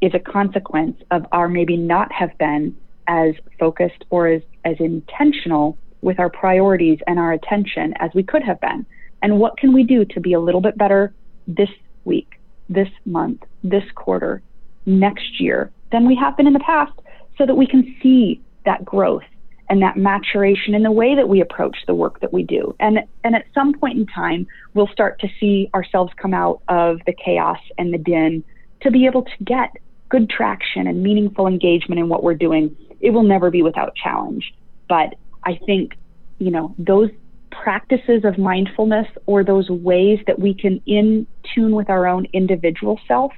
is 0.00 0.12
a 0.14 0.18
consequence 0.18 0.96
of 1.10 1.26
our 1.32 1.48
maybe 1.48 1.76
not 1.76 2.10
have 2.12 2.36
been 2.38 2.76
as 3.06 3.34
focused 3.58 4.04
or 4.10 4.28
as, 4.28 4.42
as 4.64 4.76
intentional 4.78 5.76
with 6.00 6.18
our 6.18 6.30
priorities 6.30 6.98
and 7.06 7.18
our 7.18 7.32
attention 7.32 7.94
as 7.98 8.10
we 8.14 8.22
could 8.22 8.42
have 8.42 8.60
been? 8.60 8.86
And 9.22 9.38
what 9.38 9.58
can 9.58 9.72
we 9.72 9.82
do 9.82 10.04
to 10.06 10.20
be 10.20 10.32
a 10.32 10.40
little 10.40 10.60
bit 10.60 10.78
better 10.78 11.12
this 11.46 11.70
week, 12.04 12.40
this 12.68 12.88
month, 13.04 13.42
this 13.62 13.84
quarter, 13.94 14.42
next 14.86 15.40
year 15.40 15.70
than 15.92 16.06
we 16.06 16.14
have 16.16 16.36
been 16.36 16.46
in 16.46 16.52
the 16.52 16.60
past 16.60 16.92
so 17.36 17.44
that 17.46 17.56
we 17.56 17.66
can 17.66 17.96
see 18.02 18.40
that 18.64 18.84
growth 18.84 19.24
and 19.70 19.80
that 19.82 19.96
maturation 19.96 20.74
in 20.74 20.82
the 20.82 20.90
way 20.90 21.14
that 21.14 21.28
we 21.28 21.40
approach 21.40 21.76
the 21.86 21.94
work 21.94 22.20
that 22.20 22.32
we 22.32 22.42
do. 22.42 22.74
And 22.80 22.98
and 23.22 23.34
at 23.36 23.46
some 23.54 23.72
point 23.72 23.96
in 23.96 24.06
time, 24.06 24.46
we'll 24.74 24.88
start 24.88 25.20
to 25.20 25.28
see 25.38 25.70
ourselves 25.72 26.12
come 26.20 26.34
out 26.34 26.60
of 26.68 26.98
the 27.06 27.12
chaos 27.12 27.58
and 27.78 27.94
the 27.94 27.98
din 27.98 28.44
to 28.82 28.90
be 28.90 29.06
able 29.06 29.22
to 29.22 29.44
get 29.44 29.70
good 30.08 30.28
traction 30.28 30.88
and 30.88 31.02
meaningful 31.02 31.46
engagement 31.46 32.00
in 32.00 32.08
what 32.08 32.24
we're 32.24 32.34
doing. 32.34 32.76
It 33.00 33.10
will 33.10 33.22
never 33.22 33.50
be 33.50 33.62
without 33.62 33.94
challenge, 33.94 34.52
but 34.88 35.14
I 35.44 35.58
think 35.64 35.96
you 36.38 36.50
know 36.50 36.74
those 36.76 37.10
practices 37.52 38.24
of 38.24 38.38
mindfulness 38.38 39.06
or 39.26 39.44
those 39.44 39.70
ways 39.70 40.18
that 40.26 40.38
we 40.38 40.52
can 40.52 40.82
in 40.86 41.26
tune 41.54 41.76
with 41.76 41.88
our 41.88 42.08
own 42.08 42.26
individual 42.32 42.98
self 43.06 43.32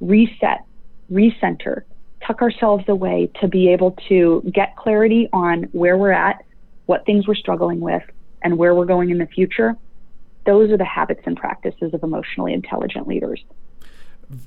reset 0.00 0.64
recenter 1.10 1.82
tuck 2.26 2.42
ourselves 2.42 2.84
away 2.88 3.30
to 3.40 3.48
be 3.48 3.68
able 3.68 3.96
to 4.08 4.42
get 4.52 4.76
clarity 4.76 5.28
on 5.32 5.64
where 5.72 5.96
we're 5.96 6.12
at, 6.12 6.44
what 6.86 7.04
things 7.06 7.26
we're 7.26 7.34
struggling 7.34 7.80
with, 7.80 8.02
and 8.42 8.58
where 8.58 8.74
we're 8.74 8.84
going 8.84 9.10
in 9.10 9.18
the 9.18 9.26
future. 9.26 9.76
Those 10.46 10.70
are 10.70 10.76
the 10.76 10.84
habits 10.84 11.22
and 11.24 11.36
practices 11.36 11.94
of 11.94 12.02
emotionally 12.02 12.52
intelligent 12.52 13.08
leaders. 13.08 13.42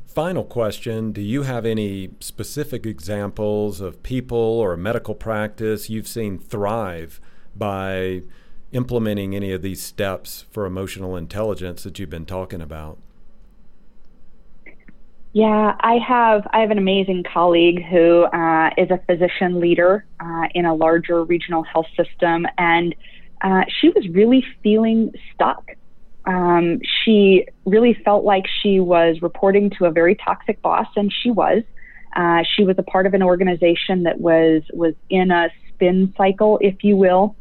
Final 0.07 0.43
question 0.43 1.11
Do 1.11 1.21
you 1.21 1.43
have 1.43 1.65
any 1.65 2.09
specific 2.19 2.85
examples 2.85 3.81
of 3.81 4.03
people 4.03 4.37
or 4.37 4.73
a 4.73 4.77
medical 4.77 5.15
practice 5.15 5.89
you've 5.89 6.07
seen 6.07 6.39
thrive 6.39 7.21
by 7.55 8.23
implementing 8.71 9.35
any 9.35 9.51
of 9.51 9.61
these 9.61 9.81
steps 9.81 10.45
for 10.51 10.65
emotional 10.65 11.15
intelligence 11.15 11.83
that 11.83 11.99
you've 11.99 12.09
been 12.09 12.25
talking 12.25 12.61
about? 12.61 12.97
Yeah, 15.37 15.75
I 15.79 15.99
have. 15.99 16.47
I 16.51 16.61
have 16.61 16.71
an 16.71 16.79
amazing 16.79 17.23
colleague 17.31 17.85
who 17.85 18.23
uh, 18.23 18.71
is 18.75 18.89
a 18.89 18.99
physician 19.05 19.59
leader 19.59 20.03
uh, 20.19 20.47
in 20.55 20.65
a 20.65 20.73
larger 20.73 21.23
regional 21.23 21.61
health 21.61 21.85
system, 21.95 22.47
and 22.57 22.95
uh, 23.41 23.61
she 23.79 23.89
was 23.89 24.09
really 24.09 24.43
feeling 24.63 25.13
stuck. 25.35 25.63
Um, 26.25 26.79
she 27.03 27.45
really 27.65 27.93
felt 28.03 28.23
like 28.23 28.45
she 28.63 28.79
was 28.79 29.21
reporting 29.21 29.69
to 29.77 29.85
a 29.85 29.91
very 29.91 30.15
toxic 30.15 30.59
boss, 30.63 30.87
and 30.95 31.13
she 31.21 31.29
was. 31.29 31.61
Uh, 32.15 32.41
she 32.55 32.63
was 32.63 32.79
a 32.79 32.83
part 32.83 33.05
of 33.05 33.13
an 33.13 33.21
organization 33.21 34.01
that 34.05 34.19
was 34.19 34.63
was 34.73 34.95
in 35.11 35.29
a 35.29 35.49
spin 35.69 36.15
cycle, 36.17 36.57
if 36.63 36.83
you 36.83 36.97
will, 36.97 37.35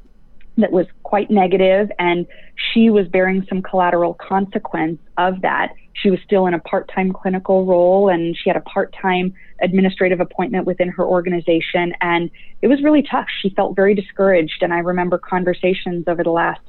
that 0.57 0.73
was 0.73 0.87
quite 1.03 1.31
negative, 1.31 1.91
and 1.99 2.27
she 2.73 2.91
was 2.91 3.07
bearing 3.09 3.45
some 3.49 3.63
collateral 3.63 4.15
consequence 4.15 4.99
of 5.19 5.41
that 5.43 5.73
she 6.03 6.11
was 6.11 6.21
still 6.25 6.47
in 6.47 6.55
a 6.55 6.59
part 6.61 6.91
time 6.95 7.13
clinical 7.13 7.65
role 7.65 8.09
and 8.09 8.37
she 8.37 8.51
had 8.51 8.57
a 8.57 8.61
part 8.61 8.95
time 9.01 9.33
administrative 9.63 10.21
appointment 10.21 10.67
within 10.67 10.89
her 10.89 11.05
organization. 11.05 11.93
And 12.01 12.31
it 12.63 12.69
was 12.69 12.83
really 12.83 13.03
tough. 13.03 13.27
She 13.41 13.51
felt 13.51 13.75
very 13.75 13.95
discouraged. 13.95 14.63
And 14.63 14.73
I 14.73 14.79
remember 14.79 15.19
conversations 15.19 16.05
over 16.07 16.23
the 16.23 16.31
last 16.31 16.61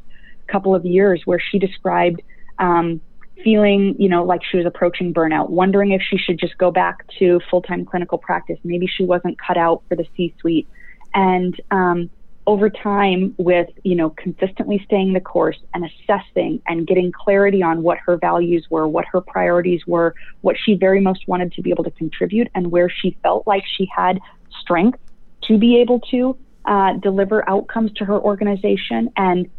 couple 0.47 0.73
of 0.73 0.85
years 0.85 1.21
where 1.25 1.39
she 1.39 1.59
described 1.59 2.21
um, 2.59 3.01
feeling, 3.43 3.95
you 3.99 4.07
know, 4.07 4.23
like 4.23 4.41
she 4.49 4.57
was 4.57 4.65
approaching 4.65 5.13
burnout, 5.13 5.49
wondering 5.49 5.91
if 5.91 6.01
she 6.01 6.17
should 6.17 6.39
just 6.39 6.57
go 6.57 6.71
back 6.71 7.05
to 7.19 7.41
full 7.49 7.61
time 7.61 7.83
clinical 7.83 8.17
practice. 8.17 8.57
Maybe 8.63 8.87
she 8.87 9.03
wasn't 9.03 9.37
cut 9.39 9.57
out 9.57 9.83
for 9.89 9.95
the 9.95 10.05
C 10.15 10.33
suite. 10.39 10.67
And 11.13 11.59
um, 11.71 12.09
over 12.47 12.69
time 12.69 13.35
with 13.37 13.67
you 13.83 13.93
know 13.93 14.09
consistently 14.11 14.81
staying 14.85 15.13
the 15.13 15.19
course 15.19 15.57
and 15.73 15.83
assessing 15.85 16.61
and 16.65 16.87
getting 16.87 17.11
clarity 17.11 17.61
on 17.61 17.83
what 17.83 17.97
her 18.03 18.17
values 18.17 18.65
were 18.71 18.87
what 18.87 19.05
her 19.11 19.21
priorities 19.21 19.81
were 19.85 20.15
what 20.41 20.55
she 20.65 20.73
very 20.73 21.01
most 21.01 21.27
wanted 21.27 21.51
to 21.51 21.61
be 21.61 21.69
able 21.69 21.83
to 21.83 21.91
contribute 21.91 22.47
and 22.55 22.71
where 22.71 22.89
she 22.89 23.15
felt 23.21 23.45
like 23.45 23.63
she 23.77 23.87
had 23.93 24.17
strength 24.61 24.97
to 25.43 25.57
be 25.57 25.79
able 25.79 25.99
to 25.99 26.35
uh, 26.65 26.93
deliver 27.01 27.47
outcomes 27.49 27.91
to 27.93 28.05
her 28.05 28.19
organization 28.19 29.09
and 29.17 29.49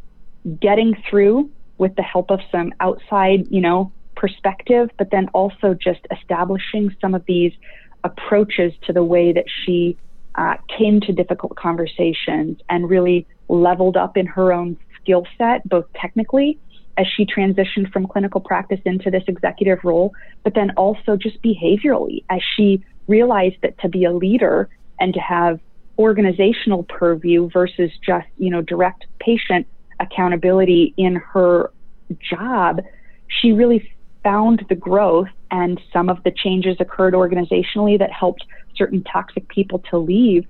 getting 0.60 0.94
through 1.08 1.50
with 1.76 1.94
the 1.96 2.02
help 2.02 2.30
of 2.30 2.40
some 2.50 2.72
outside 2.80 3.44
you 3.50 3.60
know 3.60 3.92
perspective 4.16 4.88
but 4.96 5.10
then 5.10 5.28
also 5.34 5.74
just 5.74 6.00
establishing 6.10 6.90
some 7.00 7.14
of 7.14 7.22
these 7.28 7.52
approaches 8.02 8.72
to 8.82 8.92
the 8.94 9.04
way 9.04 9.32
that 9.32 9.44
she 9.64 9.96
uh, 10.38 10.54
came 10.78 11.00
to 11.00 11.12
difficult 11.12 11.56
conversations 11.56 12.58
and 12.70 12.88
really 12.88 13.26
leveled 13.48 13.96
up 13.96 14.16
in 14.16 14.24
her 14.24 14.52
own 14.52 14.78
skill 15.00 15.26
set, 15.36 15.68
both 15.68 15.84
technically 16.00 16.58
as 16.96 17.06
she 17.16 17.26
transitioned 17.26 17.90
from 17.92 18.06
clinical 18.06 18.40
practice 18.40 18.80
into 18.84 19.10
this 19.10 19.24
executive 19.26 19.78
role, 19.82 20.12
but 20.44 20.54
then 20.54 20.70
also 20.76 21.16
just 21.16 21.42
behaviorally 21.42 22.24
as 22.30 22.40
she 22.56 22.82
realized 23.08 23.56
that 23.62 23.76
to 23.78 23.88
be 23.88 24.04
a 24.04 24.12
leader 24.12 24.68
and 25.00 25.12
to 25.12 25.20
have 25.20 25.58
organizational 25.98 26.84
purview 26.84 27.50
versus 27.50 27.90
just, 28.04 28.26
you 28.36 28.50
know, 28.50 28.62
direct 28.62 29.06
patient 29.18 29.66
accountability 29.98 30.94
in 30.96 31.16
her 31.16 31.72
job, 32.20 32.80
she 33.26 33.52
really 33.52 33.90
found 34.28 34.62
the 34.68 34.74
growth 34.74 35.28
and 35.50 35.80
some 35.90 36.10
of 36.10 36.22
the 36.22 36.30
changes 36.30 36.76
occurred 36.80 37.14
organizationally 37.14 37.98
that 37.98 38.12
helped 38.12 38.44
certain 38.76 39.02
toxic 39.04 39.48
people 39.48 39.78
to 39.90 39.96
leave. 39.96 40.44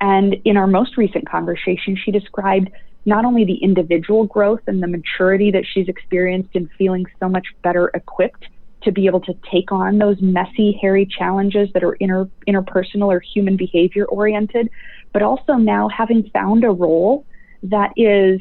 And 0.00 0.34
in 0.44 0.56
our 0.56 0.66
most 0.66 0.96
recent 0.96 1.28
conversation, 1.28 1.96
she 1.96 2.10
described 2.10 2.70
not 3.06 3.24
only 3.24 3.44
the 3.44 3.62
individual 3.62 4.24
growth 4.24 4.62
and 4.66 4.82
the 4.82 4.88
maturity 4.88 5.52
that 5.52 5.64
she's 5.64 5.86
experienced 5.86 6.50
in 6.54 6.68
feeling 6.76 7.06
so 7.20 7.28
much 7.28 7.46
better 7.62 7.92
equipped 7.94 8.46
to 8.82 8.90
be 8.90 9.06
able 9.06 9.20
to 9.20 9.34
take 9.48 9.70
on 9.70 9.98
those 9.98 10.20
messy, 10.20 10.76
hairy 10.82 11.06
challenges 11.06 11.68
that 11.72 11.84
are 11.84 11.94
inter, 12.00 12.28
interpersonal 12.48 13.06
or 13.14 13.20
human 13.20 13.56
behavior 13.56 14.06
oriented, 14.06 14.68
but 15.12 15.22
also 15.22 15.52
now 15.52 15.88
having 15.88 16.28
found 16.30 16.64
a 16.64 16.70
role 16.70 17.24
that 17.62 17.92
is 17.96 18.40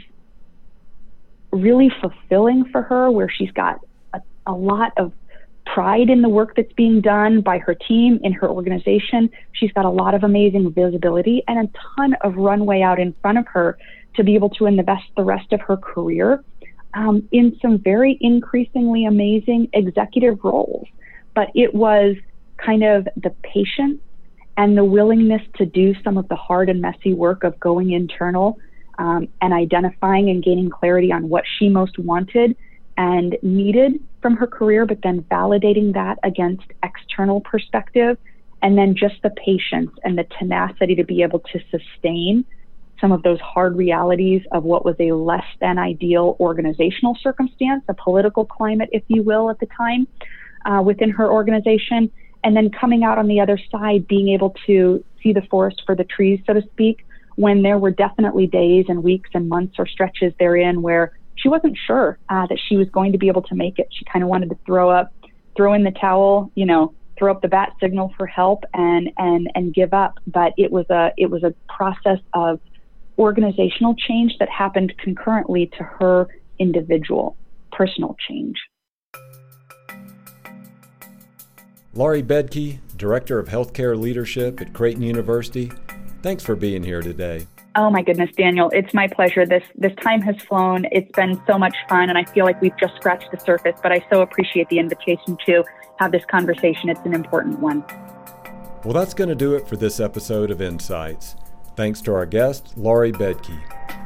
really 1.52 1.92
fulfilling 2.02 2.66
for 2.72 2.82
her, 2.82 3.12
where 3.12 3.30
she's 3.30 3.52
got 3.52 3.80
a, 4.50 4.54
lot 4.54 4.92
of 4.98 5.14
pride 5.66 6.10
in 6.10 6.22
the 6.22 6.30
work 6.30 6.56
that's 6.56 6.74
being 6.74 7.00
done 7.02 7.42
by 7.42 7.60
her 7.60 7.76
team 7.76 8.20
in 8.24 8.34
her 8.34 8.50
organization. 8.50 9.30
She's 9.54 9.72
got 9.72 9.86
a 9.86 9.90
lot 9.90 10.14
of 10.14 10.24
amazing 10.24 10.74
visibility 10.74 11.44
and 11.48 11.68
a 11.68 11.72
ton 11.96 12.16
of 12.22 12.36
runway 12.36 12.82
out 12.82 13.00
in 13.00 13.14
front 13.22 13.38
of 13.38 13.48
her 13.48 13.78
to 14.16 14.24
be 14.24 14.36
able 14.36 14.50
to 14.50 14.66
invest 14.66 15.06
the 15.16 15.24
rest 15.24 15.54
of 15.54 15.62
her 15.62 15.78
career 15.78 16.44
um, 16.96 17.28
in 17.32 17.58
some 17.62 17.78
very 17.78 18.18
increasingly 18.20 19.06
amazing 19.06 19.70
executive 19.74 20.44
roles. 20.44 20.88
But 21.36 21.50
it 21.54 21.74
was 21.74 22.16
kind 22.58 22.84
of 22.84 23.08
the 23.16 23.30
patience 23.44 24.02
and 24.58 24.78
the 24.78 24.84
willingness 24.84 25.42
to 25.56 25.66
do 25.66 25.94
some 26.04 26.18
of 26.18 26.28
the 26.28 26.36
hard 26.36 26.70
and 26.70 26.82
messy 26.82 27.14
work 27.14 27.44
of 27.44 27.58
going 27.60 27.92
internal 27.92 28.58
um, 28.98 29.30
and 29.42 29.54
identifying 29.54 30.30
and 30.30 30.44
gaining 30.44 30.70
clarity 30.70 31.12
on 31.12 31.30
what 31.30 31.46
she 31.58 31.70
most 31.70 31.98
wanted 31.98 32.58
and 33.00 33.38
needed 33.42 33.94
from 34.22 34.36
her 34.36 34.46
career, 34.46 34.86
but 34.86 35.02
then 35.02 35.22
validating 35.32 35.94
that 35.94 36.20
against 36.24 36.66
external 36.84 37.40
perspective, 37.40 38.18
and 38.62 38.78
then 38.78 38.94
just 38.94 39.16
the 39.24 39.30
patience 39.30 39.90
and 40.04 40.18
the 40.18 40.26
tenacity 40.38 40.96
to 40.96 41.06
be 41.06 41.24
able 41.24 41.40
to 41.40 41.60
sustain 41.72 42.46
some 43.00 43.14
of 43.14 43.24
those 43.24 43.40
hard 43.40 43.78
realities 43.78 44.42
of 44.52 44.66
what 44.66 44.84
was 44.84 44.98
a 45.00 45.14
less 45.14 45.46
than 45.62 45.80
ideal 45.80 46.36
organizational 46.42 47.18
circumstance, 47.24 47.82
a 47.88 47.94
political 47.94 48.44
climate, 48.44 48.90
if 48.92 49.04
you 49.08 49.24
will, 49.24 49.50
at 49.50 49.58
the 49.60 49.68
time 49.68 50.06
uh, 50.66 50.82
within 50.82 51.10
her 51.10 51.32
organization. 51.32 52.12
And 52.44 52.54
then 52.54 52.70
coming 52.70 53.06
out 53.06 53.18
on 53.18 53.30
the 53.30 53.40
other 53.40 53.58
side, 53.72 54.10
being 54.10 54.28
able 54.30 54.54
to 54.66 55.02
see 55.24 55.32
the 55.32 55.44
forest 55.50 55.84
for 55.86 55.96
the 55.96 56.04
trees, 56.04 56.42
so 56.46 56.52
to 56.52 56.62
speak, 56.74 57.06
when 57.36 57.62
there 57.62 57.78
were 57.78 57.92
definitely 57.92 58.48
days 58.48 58.88
and 58.90 59.02
weeks 59.02 59.30
and 59.34 59.48
months 59.48 59.76
or 59.80 59.88
stretches 59.88 60.34
therein 60.38 60.82
where 60.82 61.14
she 61.42 61.50
wasn't 61.50 61.78
sure 61.88 62.18
uh, 62.30 62.46
that 62.48 62.60
she 62.68 62.76
was 62.76 62.90
going 62.90 63.12
to 63.12 63.18
be 63.18 63.28
able 63.28 63.42
to 63.44 63.56
make 63.56 63.80
it. 63.80 63.88
She 63.92 64.06
kind 64.06 64.24
of 64.24 64.30
wanted 64.30 64.50
to 64.50 64.58
throw 64.66 64.90
up, 64.90 65.14
throw 65.56 65.74
in 65.74 65.84
the 65.84 65.92
towel, 65.92 66.52
you 66.56 66.66
know, 66.66 66.94
throw 67.18 67.32
up 67.32 67.42
the 67.42 67.48
bat 67.48 67.74
signal 67.82 68.14
for 68.18 68.26
help 68.26 68.64
and 68.74 69.10
and 69.18 69.50
and 69.56 69.74
give 69.74 69.94
up. 69.94 70.20
But 70.28 70.54
it 70.58 70.72
was 70.72 70.86
a 70.90 71.12
it 71.18 71.30
was 71.30 71.44
a 71.44 71.54
process 71.68 72.20
of 72.34 72.60
organizational 73.18 73.96
change 73.96 74.38
that 74.40 74.50
happened 74.50 74.94
concurrently 74.98 75.68
to 75.78 75.84
her 75.84 76.28
individual 76.58 77.36
personal 77.72 78.16
change. 78.28 78.56
Laurie 81.94 82.24
Baedke, 82.24 82.80
Director 82.96 83.40
of 83.40 83.50
Healthcare 83.50 84.00
Leadership 84.00 84.62
at 84.62 84.74
Creighton 84.74 85.02
University, 85.02 85.72
thanks 86.22 86.44
for 86.44 86.56
being 86.56 86.84
here 86.84 87.02
today. 87.02 87.48
Oh 87.80 87.90
my 87.90 88.02
goodness, 88.02 88.30
Daniel, 88.36 88.70
it's 88.74 88.94
my 88.94 89.08
pleasure. 89.08 89.46
This 89.46 89.64
this 89.74 89.94
time 90.04 90.20
has 90.24 90.36
flown. 90.42 90.84
It's 90.92 91.10
been 91.14 91.42
so 91.48 91.58
much 91.58 91.74
fun 91.88 92.10
and 92.10 92.18
I 92.18 92.26
feel 92.26 92.44
like 92.44 92.62
we've 92.62 92.76
just 92.78 92.94
scratched 92.98 93.32
the 93.32 93.40
surface, 93.40 93.80
but 93.82 93.94
I 93.94 94.06
so 94.12 94.22
appreciate 94.22 94.68
the 94.68 94.80
invitation 94.80 95.38
to 95.46 95.64
have 95.98 96.12
this 96.12 96.26
conversation. 96.30 96.90
It's 96.90 97.00
an 97.06 97.14
important 97.14 97.60
one. 97.60 97.86
Well, 98.84 98.94
that's 98.94 99.14
going 99.14 99.30
to 99.30 99.36
do 99.36 99.56
it 99.56 99.66
for 99.66 99.78
this 99.78 100.02
episode 100.02 100.52
of 100.52 100.62
Insights. 100.62 101.38
Thanks 101.78 102.02
to 102.02 102.14
our 102.14 102.26
guest, 102.26 102.78
Laurie 102.78 103.14
Baedke. 103.14 103.58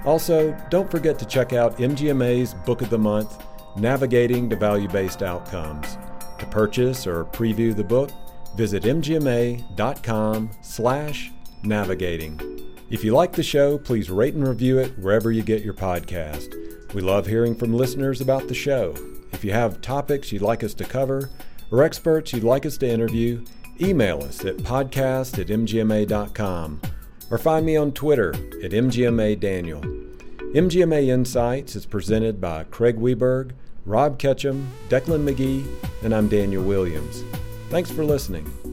Also, 0.06 0.56
don't 0.70 0.92
forget 0.92 1.18
to 1.18 1.26
check 1.26 1.52
out 1.52 1.80
MGMA's 1.80 2.54
Book 2.54 2.84
of 2.84 2.92
the 2.92 3.00
Month, 3.00 3.44
Navigating 3.76 4.52
to 4.52 4.56
Value-Based 4.56 5.24
Outcomes. 5.24 5.98
To 6.38 6.46
purchase 6.46 7.08
or 7.08 7.26
preview 7.26 7.76
the 7.76 7.84
book, 7.84 8.12
visit 8.56 8.84
mgma.com 8.84 10.52
slash 10.62 11.32
navigating. 11.64 12.73
If 12.94 13.04
you 13.04 13.12
like 13.12 13.32
the 13.32 13.42
show, 13.42 13.80
please 13.80 14.12
rate 14.12 14.36
and 14.36 14.48
review 14.48 14.78
it 14.78 15.00
wherever 15.00 15.32
you 15.32 15.42
get 15.42 15.64
your 15.64 15.74
podcast. 15.74 16.54
We 16.94 17.02
love 17.02 17.26
hearing 17.26 17.56
from 17.56 17.74
listeners 17.74 18.22
about 18.22 18.48
the 18.48 18.54
show. 18.54 18.94
If 19.32 19.44
you 19.44 19.52
have 19.52 19.82
topics 19.82 20.32
you'd 20.32 20.44
like 20.44 20.64
us 20.64 20.76
to 20.76 20.84
cover 20.84 21.32
or 21.72 21.82
experts 21.82 22.34
you'd 22.34 22.44
like 22.44 22.68
us 22.68 22.78
to 22.78 22.88
interview, 22.88 23.44
email 23.82 24.22
us 24.22 24.46
at 24.46 24.58
podcast 24.58 25.40
at 25.40 25.48
mgma.com 25.48 26.82
or 27.32 27.40
find 27.40 27.66
me 27.66 27.76
on 27.76 27.94
Twitter 27.94 28.30
at 28.64 28.74
mgmadaniel. 28.74 29.82
MGMA 30.54 31.08
Insights 31.08 31.76
is 31.76 31.88
presented 31.88 32.40
by 32.40 32.64
Craig 32.66 33.00
Weberg, 33.00 33.54
Rob 33.88 34.20
Ketchum, 34.20 34.72
Declan 34.90 35.28
McGee, 35.28 35.66
and 36.04 36.14
I'm 36.14 36.28
Daniel 36.28 36.64
Williams. 36.64 37.24
Thanks 37.72 37.90
for 37.90 38.06
listening. 38.06 38.73